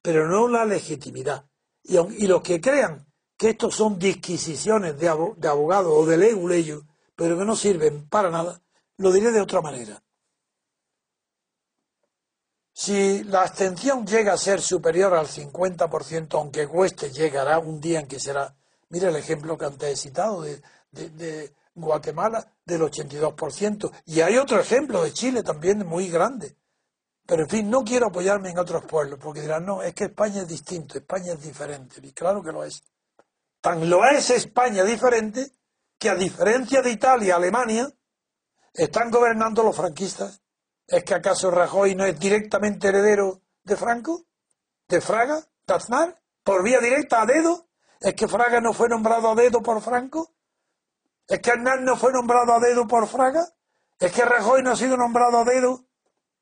pero 0.01 0.27
no 0.27 0.49
la 0.49 0.65
legitimidad. 0.65 1.45
Y, 1.83 2.27
los 2.27 2.41
que 2.41 2.59
crean 2.59 3.07
que 3.37 3.51
estos 3.51 3.75
son 3.75 3.97
disquisiciones 3.97 4.99
de, 4.99 5.07
abogados 5.07 5.93
o 5.95 6.05
de 6.05 6.17
leyes, 6.17 6.79
pero 7.15 7.37
que 7.37 7.45
no 7.45 7.55
sirven 7.55 8.07
para 8.09 8.29
nada, 8.29 8.61
lo 8.97 9.11
diré 9.11 9.31
de 9.31 9.41
otra 9.41 9.61
manera. 9.61 10.03
Si 12.73 13.23
la 13.23 13.43
abstención 13.43 14.05
llega 14.05 14.33
a 14.33 14.37
ser 14.37 14.59
superior 14.59 15.13
al 15.13 15.27
50%, 15.27 16.33
aunque 16.33 16.67
cueste, 16.67 17.11
llegará 17.11 17.59
un 17.59 17.79
día 17.79 18.01
en 18.01 18.07
que 18.07 18.19
será. 18.19 18.55
Mira 18.89 19.09
el 19.09 19.15
ejemplo 19.15 19.57
que 19.57 19.65
antes 19.65 19.89
he 19.89 19.95
citado 19.95 20.41
de 20.41 21.53
Guatemala, 21.75 22.45
del 22.65 22.81
82%. 22.81 23.91
Y 24.05 24.21
hay 24.21 24.37
otro 24.37 24.59
ejemplo 24.59 25.03
de 25.03 25.13
Chile 25.13 25.43
también 25.43 25.85
muy 25.85 26.09
grande. 26.09 26.57
Pero 27.25 27.43
en 27.43 27.49
fin, 27.49 27.69
no 27.69 27.83
quiero 27.83 28.07
apoyarme 28.07 28.49
en 28.49 28.59
otros 28.59 28.83
pueblos, 28.85 29.19
porque 29.21 29.41
dirán, 29.41 29.65
no, 29.65 29.81
es 29.81 29.93
que 29.93 30.05
España 30.05 30.41
es 30.41 30.47
distinto, 30.47 30.97
España 30.97 31.33
es 31.33 31.41
diferente. 31.41 31.95
Y 32.03 32.11
claro 32.11 32.43
que 32.43 32.51
lo 32.51 32.63
es. 32.63 32.83
Tan 33.61 33.89
lo 33.89 34.03
es 34.05 34.29
España 34.29 34.83
diferente 34.83 35.51
que 35.97 36.09
a 36.09 36.15
diferencia 36.15 36.81
de 36.81 36.91
Italia 36.91 37.27
y 37.27 37.31
Alemania, 37.31 37.89
están 38.73 39.11
gobernando 39.11 39.63
los 39.63 39.75
franquistas. 39.75 40.41
¿Es 40.87 41.03
que 41.03 41.13
acaso 41.13 41.49
Rajoy 41.49 41.95
no 41.95 42.05
es 42.05 42.19
directamente 42.19 42.89
heredero 42.89 43.41
de 43.63 43.77
Franco? 43.77 44.25
¿De 44.87 44.99
Fraga? 44.99 45.47
¿De 45.65 45.73
Aznar? 45.73 46.21
¿Por 46.43 46.63
vía 46.63 46.79
directa 46.79 47.21
a 47.21 47.25
dedo? 47.25 47.67
¿Es 48.01 48.15
que 48.15 48.27
Fraga 48.27 48.59
no 48.59 48.73
fue 48.73 48.89
nombrado 48.89 49.31
a 49.31 49.35
dedo 49.35 49.61
por 49.61 49.81
Franco? 49.81 50.33
¿Es 51.27 51.39
que 51.39 51.51
Aznar 51.51 51.81
no 51.81 51.95
fue 51.95 52.11
nombrado 52.11 52.53
a 52.53 52.59
dedo 52.59 52.87
por 52.87 53.07
Fraga? 53.07 53.47
¿Es 53.99 54.11
que 54.11 54.25
Rajoy 54.25 54.61
no 54.61 54.71
ha 54.71 54.75
sido 54.75 54.97
nombrado 54.97 55.39
a 55.39 55.43
dedo 55.43 55.85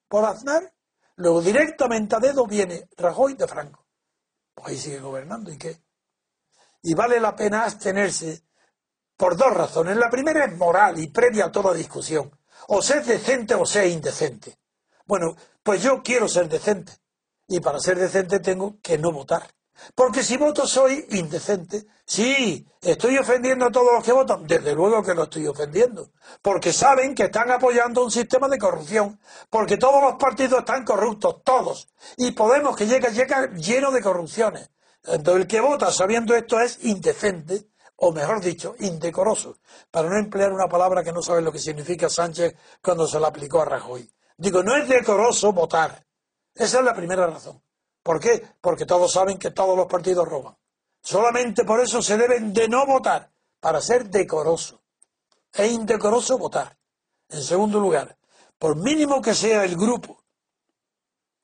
por 0.08 0.26
Aznar? 0.26 0.74
Luego 1.16 1.42
directamente 1.42 2.16
a 2.16 2.20
dedo 2.20 2.48
viene 2.48 2.90
Rajoy 2.98 3.36
de 3.36 3.48
Franco. 3.48 3.86
Pues 4.56 4.68
ahí 4.68 4.78
sigue 4.78 5.00
gobernando. 5.00 5.52
¿Y 5.52 5.58
qué? 5.58 5.82
Y 6.82 6.96
vale 6.96 7.20
la 7.20 7.36
pena 7.36 7.64
abstenerse 7.64 8.44
por 9.16 9.38
dos 9.38 9.54
razones. 9.54 9.98
La 9.98 10.10
primera 10.10 10.46
es 10.46 10.58
moral 10.58 11.00
y 11.00 11.08
previa 11.08 11.46
a 11.46 11.52
toda 11.52 11.74
discusión. 11.74 12.32
O 12.68 12.82
ser 12.82 13.06
decente 13.06 13.54
o 13.54 13.66
ser 13.66 13.88
indecente. 13.88 14.58
Bueno, 15.06 15.36
pues 15.62 15.84
yo 15.84 16.02
quiero 16.02 16.28
ser 16.28 16.50
decente. 16.50 16.94
Y 17.48 17.60
para 17.60 17.80
ser 17.80 18.00
decente 18.00 18.40
tengo 18.40 18.80
que 18.82 18.98
no 18.98 19.12
votar. 19.12 19.48
Porque 19.96 20.24
si 20.24 20.38
voto 20.38 20.68
soy 20.68 21.06
indecente. 21.12 21.86
Sí, 22.06 22.66
estoy 22.82 23.18
ofendiendo 23.18 23.66
a 23.66 23.72
todos 23.72 23.94
los 23.94 24.04
que 24.04 24.12
votan. 24.12 24.46
Desde 24.46 24.74
luego 24.76 25.04
que 25.04 25.14
lo 25.14 25.24
estoy 25.24 25.48
ofendiendo. 25.48 26.12
Porque 26.42 26.74
saben 26.74 27.16
que 27.16 27.24
están 27.24 27.52
apoyando 27.52 28.04
un 28.04 28.12
sistema 28.12 28.48
de 28.48 28.58
corrupción. 28.58 29.20
Porque 29.50 29.78
todos 29.78 30.02
los 30.02 30.16
partidos 30.16 30.60
están 30.60 30.84
corruptos, 30.84 31.44
todos. 31.44 31.90
Y 32.18 32.32
Podemos 32.32 32.76
que 32.76 32.88
llega, 32.88 33.10
llega 33.10 33.54
lleno 33.54 33.92
de 33.92 34.02
corrupciones. 34.02 34.70
Entonces 35.04 35.42
el 35.42 35.48
que 35.48 35.62
vota 35.62 35.92
sabiendo 35.92 36.36
esto 36.36 36.60
es 36.60 36.84
indecente 36.84 37.72
o 38.04 38.12
mejor 38.12 38.42
dicho, 38.42 38.76
indecoroso, 38.80 39.58
para 39.92 40.10
no 40.10 40.18
emplear 40.18 40.52
una 40.52 40.68
palabra 40.68 41.04
que 41.04 41.12
no 41.12 41.22
sabe 41.22 41.44
lo 41.44 41.52
que 41.52 41.60
significa 41.60 42.10
Sánchez 42.10 42.56
cuando 42.82 43.08
se 43.08 43.20
la 43.20 43.28
aplicó 43.28 43.62
a 43.62 43.66
Rajoy. 43.66 44.10
Digo, 44.38 44.64
no 44.64 44.76
es 44.76 44.90
decoroso 44.90 45.54
votar. 45.54 46.04
Esa 46.56 46.80
es 46.80 46.84
la 46.84 46.96
primera 46.96 47.28
razón. 47.28 47.62
¿Por 48.04 48.20
qué? 48.20 48.56
Porque 48.60 48.86
todos 48.86 49.12
saben 49.12 49.38
que 49.38 49.52
todos 49.52 49.78
los 49.78 49.88
partidos 49.88 50.28
roban. 50.28 50.56
Solamente 51.02 51.64
por 51.64 51.80
eso 51.80 52.02
se 52.02 52.18
deben 52.18 52.54
de 52.54 52.68
no 52.68 52.86
votar, 52.86 53.32
para 53.60 53.82
ser 53.82 54.10
decoroso. 54.10 54.82
Es 55.54 55.72
indecoroso 55.72 56.38
votar. 56.38 56.78
En 57.30 57.42
segundo 57.42 57.80
lugar, 57.80 58.18
por 58.58 58.76
mínimo 58.76 59.22
que 59.22 59.34
sea 59.34 59.64
el 59.64 59.76
grupo 59.76 60.24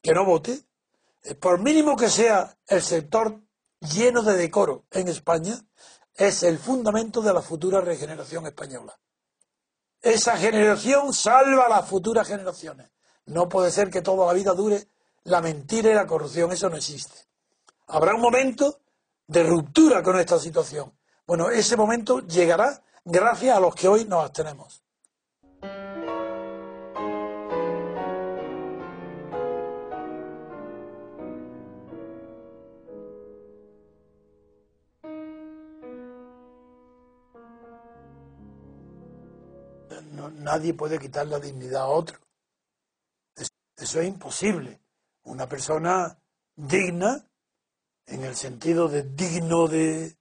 que 0.01 0.13
no 0.13 0.25
vote, 0.25 0.67
eh, 1.23 1.35
por 1.35 1.61
mínimo 1.61 1.95
que 1.95 2.09
sea 2.09 2.57
el 2.67 2.81
sector 2.81 3.41
lleno 3.79 4.21
de 4.21 4.35
decoro 4.35 4.85
en 4.91 5.07
España, 5.07 5.59
es 6.13 6.43
el 6.43 6.57
fundamento 6.57 7.21
de 7.21 7.33
la 7.33 7.41
futura 7.41 7.81
regeneración 7.81 8.47
española. 8.47 8.99
Esa 10.01 10.37
generación 10.37 11.13
salva 11.13 11.65
a 11.65 11.69
las 11.69 11.89
futuras 11.89 12.27
generaciones. 12.27 12.89
No 13.25 13.47
puede 13.49 13.71
ser 13.71 13.89
que 13.89 14.01
toda 14.01 14.25
la 14.25 14.33
vida 14.33 14.53
dure 14.53 14.87
la 15.27 15.41
mentira 15.41 15.91
y 15.91 15.93
la 15.93 16.07
corrupción, 16.07 16.51
eso 16.51 16.69
no 16.69 16.77
existe. 16.77 17.15
Habrá 17.87 18.15
un 18.15 18.21
momento 18.21 18.79
de 19.27 19.43
ruptura 19.43 20.01
con 20.01 20.17
esta 20.19 20.39
situación. 20.39 20.93
Bueno, 21.25 21.49
ese 21.49 21.75
momento 21.75 22.25
llegará 22.25 22.81
gracias 23.03 23.55
a 23.55 23.59
los 23.59 23.75
que 23.75 23.87
hoy 23.87 24.05
nos 24.05 24.23
abstenemos. 24.23 24.83
nadie 40.47 40.73
puede 40.73 40.97
quitar 40.97 41.27
la 41.27 41.39
dignidad 41.39 41.81
a 41.81 41.87
otro. 41.87 42.17
Eso 43.35 43.99
es 43.99 44.07
imposible. 44.07 44.79
Una 45.27 45.47
persona 45.47 46.17
digna, 46.55 47.25
en 48.05 48.23
el 48.23 48.35
sentido 48.35 48.87
de 48.87 49.03
digno 49.03 49.67
de, 49.67 50.17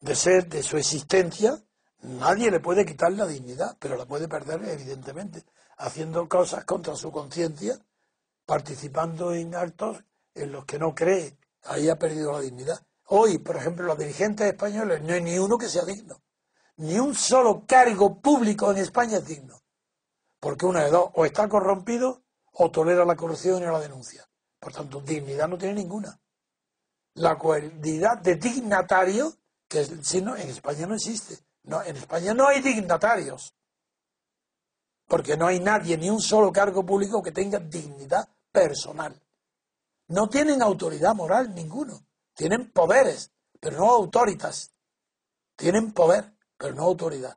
de 0.00 0.14
ser, 0.14 0.48
de 0.48 0.62
su 0.62 0.76
existencia, 0.76 1.62
nadie 2.02 2.50
le 2.50 2.60
puede 2.60 2.84
quitar 2.84 3.12
la 3.12 3.26
dignidad, 3.26 3.76
pero 3.78 3.96
la 3.96 4.06
puede 4.06 4.28
perder 4.28 4.62
evidentemente, 4.68 5.44
haciendo 5.78 6.28
cosas 6.28 6.64
contra 6.64 6.96
su 6.96 7.10
conciencia, 7.10 7.78
participando 8.46 9.32
en 9.32 9.54
actos 9.54 10.04
en 10.34 10.52
los 10.52 10.64
que 10.64 10.78
no 10.78 10.94
cree. 10.94 11.36
Ahí 11.64 11.88
ha 11.88 11.98
perdido 11.98 12.32
la 12.32 12.40
dignidad. 12.40 12.80
Hoy, 13.06 13.38
por 13.38 13.56
ejemplo, 13.56 13.86
los 13.86 13.98
dirigentes 13.98 14.46
españoles, 14.46 15.02
no 15.02 15.14
hay 15.14 15.22
ni 15.22 15.38
uno 15.38 15.58
que 15.58 15.68
sea 15.68 15.84
digno 15.84 16.20
ni 16.76 16.98
un 16.98 17.14
solo 17.14 17.64
cargo 17.66 18.20
público 18.20 18.70
en 18.70 18.78
España 18.78 19.18
es 19.18 19.26
digno. 19.26 19.60
Porque 20.40 20.66
una 20.66 20.84
de 20.84 20.90
dos, 20.90 21.10
o 21.14 21.24
está 21.24 21.48
corrompido 21.48 22.23
o 22.54 22.70
tolera 22.70 23.04
la 23.04 23.16
corrupción 23.16 23.62
y 23.62 23.66
la 23.66 23.80
denuncia. 23.80 24.26
Por 24.58 24.72
tanto, 24.72 25.00
dignidad 25.00 25.48
no 25.48 25.58
tiene 25.58 25.74
ninguna. 25.74 26.18
La 27.14 27.36
cualidad 27.36 28.18
de 28.18 28.36
dignatario, 28.36 29.32
que 29.68 29.82
en 29.82 30.48
España 30.48 30.86
no 30.86 30.94
existe. 30.94 31.38
No, 31.64 31.82
en 31.82 31.96
España 31.96 32.34
no 32.34 32.48
hay 32.48 32.60
dignatarios. 32.60 33.54
Porque 35.06 35.36
no 35.36 35.46
hay 35.46 35.60
nadie, 35.60 35.96
ni 35.96 36.10
un 36.10 36.20
solo 36.20 36.52
cargo 36.52 36.84
público 36.84 37.22
que 37.22 37.32
tenga 37.32 37.58
dignidad 37.58 38.28
personal. 38.50 39.20
No 40.08 40.28
tienen 40.28 40.62
autoridad 40.62 41.14
moral 41.14 41.54
ninguno. 41.54 42.06
Tienen 42.34 42.70
poderes, 42.72 43.30
pero 43.60 43.78
no 43.78 43.90
autoritas. 43.90 44.72
Tienen 45.56 45.92
poder 45.92 46.34
pero 46.56 46.74
no 46.74 46.82
autoridad. 46.84 47.36